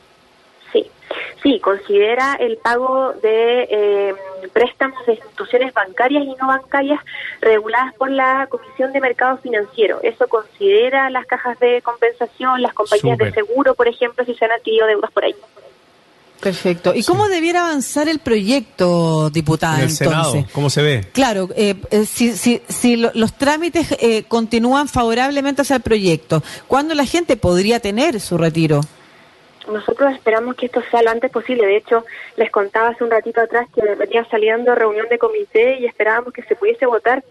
Sí, 1.42 1.58
considera 1.58 2.36
el 2.38 2.56
pago 2.58 3.14
de 3.14 3.66
eh, 3.68 4.14
préstamos 4.52 5.04
de 5.06 5.14
instituciones 5.14 5.74
bancarias 5.74 6.22
y 6.22 6.36
no 6.40 6.46
bancarias 6.46 7.00
reguladas 7.40 7.92
por 7.94 8.12
la 8.12 8.46
Comisión 8.48 8.92
de 8.92 9.00
Mercado 9.00 9.38
Financiero. 9.38 9.98
Eso 10.02 10.28
considera 10.28 11.10
las 11.10 11.26
cajas 11.26 11.58
de 11.58 11.82
compensación, 11.82 12.62
las 12.62 12.74
compañías 12.74 13.18
de 13.18 13.32
seguro, 13.32 13.74
por 13.74 13.88
ejemplo, 13.88 14.24
si 14.24 14.34
se 14.34 14.44
han 14.44 14.52
adquirido 14.52 14.86
deudas 14.86 15.10
por 15.10 15.24
ahí. 15.24 15.34
Perfecto. 16.42 16.92
¿Y 16.94 17.04
cómo 17.04 17.28
debiera 17.28 17.66
avanzar 17.66 18.08
el 18.08 18.18
proyecto, 18.18 19.30
diputada? 19.30 19.78
En 19.78 19.84
el 19.84 19.90
Senado, 19.90 20.44
¿cómo 20.52 20.70
se 20.70 20.82
ve? 20.82 21.00
Claro, 21.12 21.48
eh, 21.56 21.76
eh, 21.90 22.04
si, 22.04 22.32
si, 22.32 22.60
si 22.68 22.96
los 22.96 23.32
trámites 23.34 23.96
continúan 24.28 24.88
favorablemente 24.88 25.62
hacia 25.62 25.76
el 25.76 25.82
proyecto, 25.82 26.42
¿cuándo 26.66 26.94
la 26.94 27.06
gente 27.06 27.36
podría 27.36 27.80
tener 27.80 28.20
su 28.20 28.36
retiro? 28.36 28.80
nosotros 29.68 30.12
esperamos 30.12 30.56
que 30.56 30.66
esto 30.66 30.82
sea 30.90 31.02
lo 31.02 31.10
antes 31.10 31.30
posible. 31.30 31.66
De 31.66 31.76
hecho, 31.76 32.04
les 32.36 32.50
contaba 32.50 32.88
hace 32.88 33.04
un 33.04 33.10
ratito 33.10 33.40
atrás 33.40 33.68
que 33.74 33.82
venía 33.94 34.24
saliendo 34.30 34.74
reunión 34.74 35.08
de 35.08 35.18
comité 35.18 35.78
y 35.78 35.86
esperábamos 35.86 36.32
que 36.32 36.42
se 36.42 36.56
pudiese 36.56 36.86
votar 36.86 37.22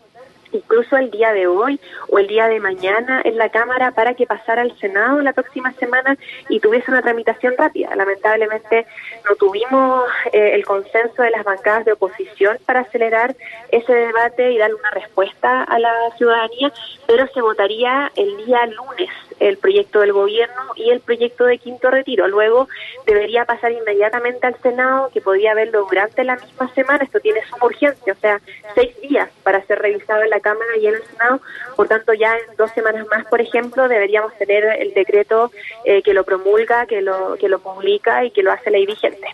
incluso 0.51 0.97
el 0.97 1.11
día 1.11 1.33
de 1.33 1.47
hoy 1.47 1.79
o 2.09 2.19
el 2.19 2.27
día 2.27 2.47
de 2.47 2.59
mañana 2.59 3.21
en 3.23 3.37
la 3.37 3.49
Cámara 3.49 3.91
para 3.91 4.13
que 4.13 4.25
pasara 4.25 4.61
al 4.61 4.77
Senado 4.79 5.21
la 5.21 5.33
próxima 5.33 5.71
semana 5.73 6.17
y 6.49 6.59
tuviese 6.59 6.91
una 6.91 7.01
tramitación 7.01 7.55
rápida. 7.57 7.95
Lamentablemente 7.95 8.85
no 9.29 9.35
tuvimos 9.35 10.05
eh, 10.33 10.51
el 10.53 10.65
consenso 10.65 11.21
de 11.21 11.31
las 11.31 11.43
bancadas 11.43 11.85
de 11.85 11.93
oposición 11.93 12.57
para 12.65 12.81
acelerar 12.81 13.35
ese 13.71 13.93
debate 13.93 14.51
y 14.51 14.57
darle 14.57 14.75
una 14.75 14.91
respuesta 14.91 15.63
a 15.63 15.79
la 15.79 15.93
ciudadanía, 16.17 16.71
pero 17.07 17.27
se 17.27 17.41
votaría 17.41 18.11
el 18.15 18.45
día 18.45 18.65
lunes 18.67 19.09
el 19.41 19.57
proyecto 19.57 19.99
del 20.01 20.13
gobierno 20.13 20.61
y 20.75 20.91
el 20.91 20.99
proyecto 20.99 21.45
de 21.45 21.57
quinto 21.57 21.89
retiro. 21.89 22.27
Luego 22.27 22.67
debería 23.07 23.43
pasar 23.45 23.71
inmediatamente 23.71 24.45
al 24.45 24.55
Senado, 24.61 25.09
que 25.11 25.19
podría 25.19 25.55
verlo 25.55 25.87
durante 25.89 26.23
la 26.23 26.35
misma 26.35 26.71
semana. 26.75 27.03
Esto 27.03 27.19
tiene 27.19 27.41
su 27.45 27.65
urgencia, 27.65 28.13
o 28.13 28.15
sea, 28.17 28.39
seis 28.75 28.99
días 29.01 29.29
para 29.43 29.65
ser 29.65 29.79
revisado 29.79 30.21
en 30.21 30.29
la 30.29 30.39
Cámara 30.41 30.77
y 30.79 30.87
en 30.87 30.95
el 30.95 31.03
Senado. 31.03 31.41
Por 31.75 31.87
tanto, 31.87 32.13
ya 32.13 32.35
en 32.35 32.55
dos 32.57 32.71
semanas 32.71 33.05
más, 33.09 33.25
por 33.25 33.41
ejemplo, 33.41 33.87
deberíamos 33.87 34.33
tener 34.37 34.63
el 34.79 34.93
decreto 34.93 35.51
eh, 35.85 36.01
que 36.03 36.13
lo 36.13 36.23
promulga, 36.23 36.85
que 36.85 37.01
lo, 37.01 37.35
que 37.39 37.47
lo 37.47 37.59
publica 37.59 38.25
y 38.25 38.31
que 38.31 38.43
lo 38.43 38.51
hace 38.51 38.71
ley 38.71 38.85
vigente. 38.85 39.27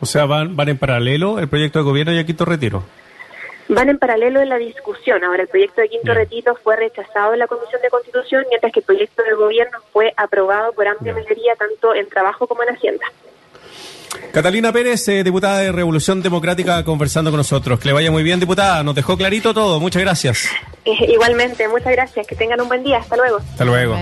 O 0.00 0.06
sea, 0.06 0.26
van, 0.26 0.54
van 0.54 0.68
en 0.68 0.78
paralelo 0.78 1.38
el 1.38 1.48
proyecto 1.48 1.80
de 1.80 1.84
gobierno 1.84 2.12
y 2.12 2.18
el 2.18 2.26
quinto 2.26 2.44
retiro 2.44 2.84
van 3.68 3.88
en 3.88 3.98
paralelo 3.98 4.40
en 4.40 4.48
la 4.48 4.58
discusión. 4.58 5.22
Ahora, 5.24 5.42
el 5.42 5.48
proyecto 5.48 5.80
de 5.80 5.88
quinto 5.88 6.14
retiro 6.14 6.56
fue 6.56 6.76
rechazado 6.76 7.34
en 7.34 7.38
la 7.38 7.46
Comisión 7.46 7.80
de 7.82 7.90
Constitución, 7.90 8.44
mientras 8.48 8.72
que 8.72 8.80
el 8.80 8.86
proyecto 8.86 9.22
del 9.22 9.36
gobierno 9.36 9.78
fue 9.92 10.12
aprobado 10.16 10.72
por 10.72 10.88
amplia 10.88 11.12
mayoría 11.12 11.54
tanto 11.56 11.94
en 11.94 12.08
trabajo 12.08 12.46
como 12.46 12.62
en 12.62 12.70
Hacienda. 12.70 13.04
Catalina 14.32 14.72
Pérez, 14.72 15.08
eh, 15.08 15.24
diputada 15.24 15.58
de 15.58 15.72
Revolución 15.72 16.22
Democrática, 16.22 16.84
conversando 16.84 17.30
con 17.30 17.38
nosotros. 17.38 17.78
Que 17.80 17.88
le 17.88 17.92
vaya 17.92 18.10
muy 18.10 18.22
bien, 18.22 18.40
diputada. 18.40 18.82
Nos 18.82 18.94
dejó 18.94 19.16
clarito 19.16 19.54
todo. 19.54 19.80
Muchas 19.80 20.02
gracias. 20.02 20.48
igualmente, 20.84 21.68
muchas 21.68 21.92
gracias. 21.92 22.26
Que 22.26 22.36
tengan 22.36 22.60
un 22.60 22.68
buen 22.68 22.82
día. 22.84 22.98
Hasta 22.98 23.16
luego. 23.16 23.38
Hasta 23.38 23.64
luego. 23.64 23.96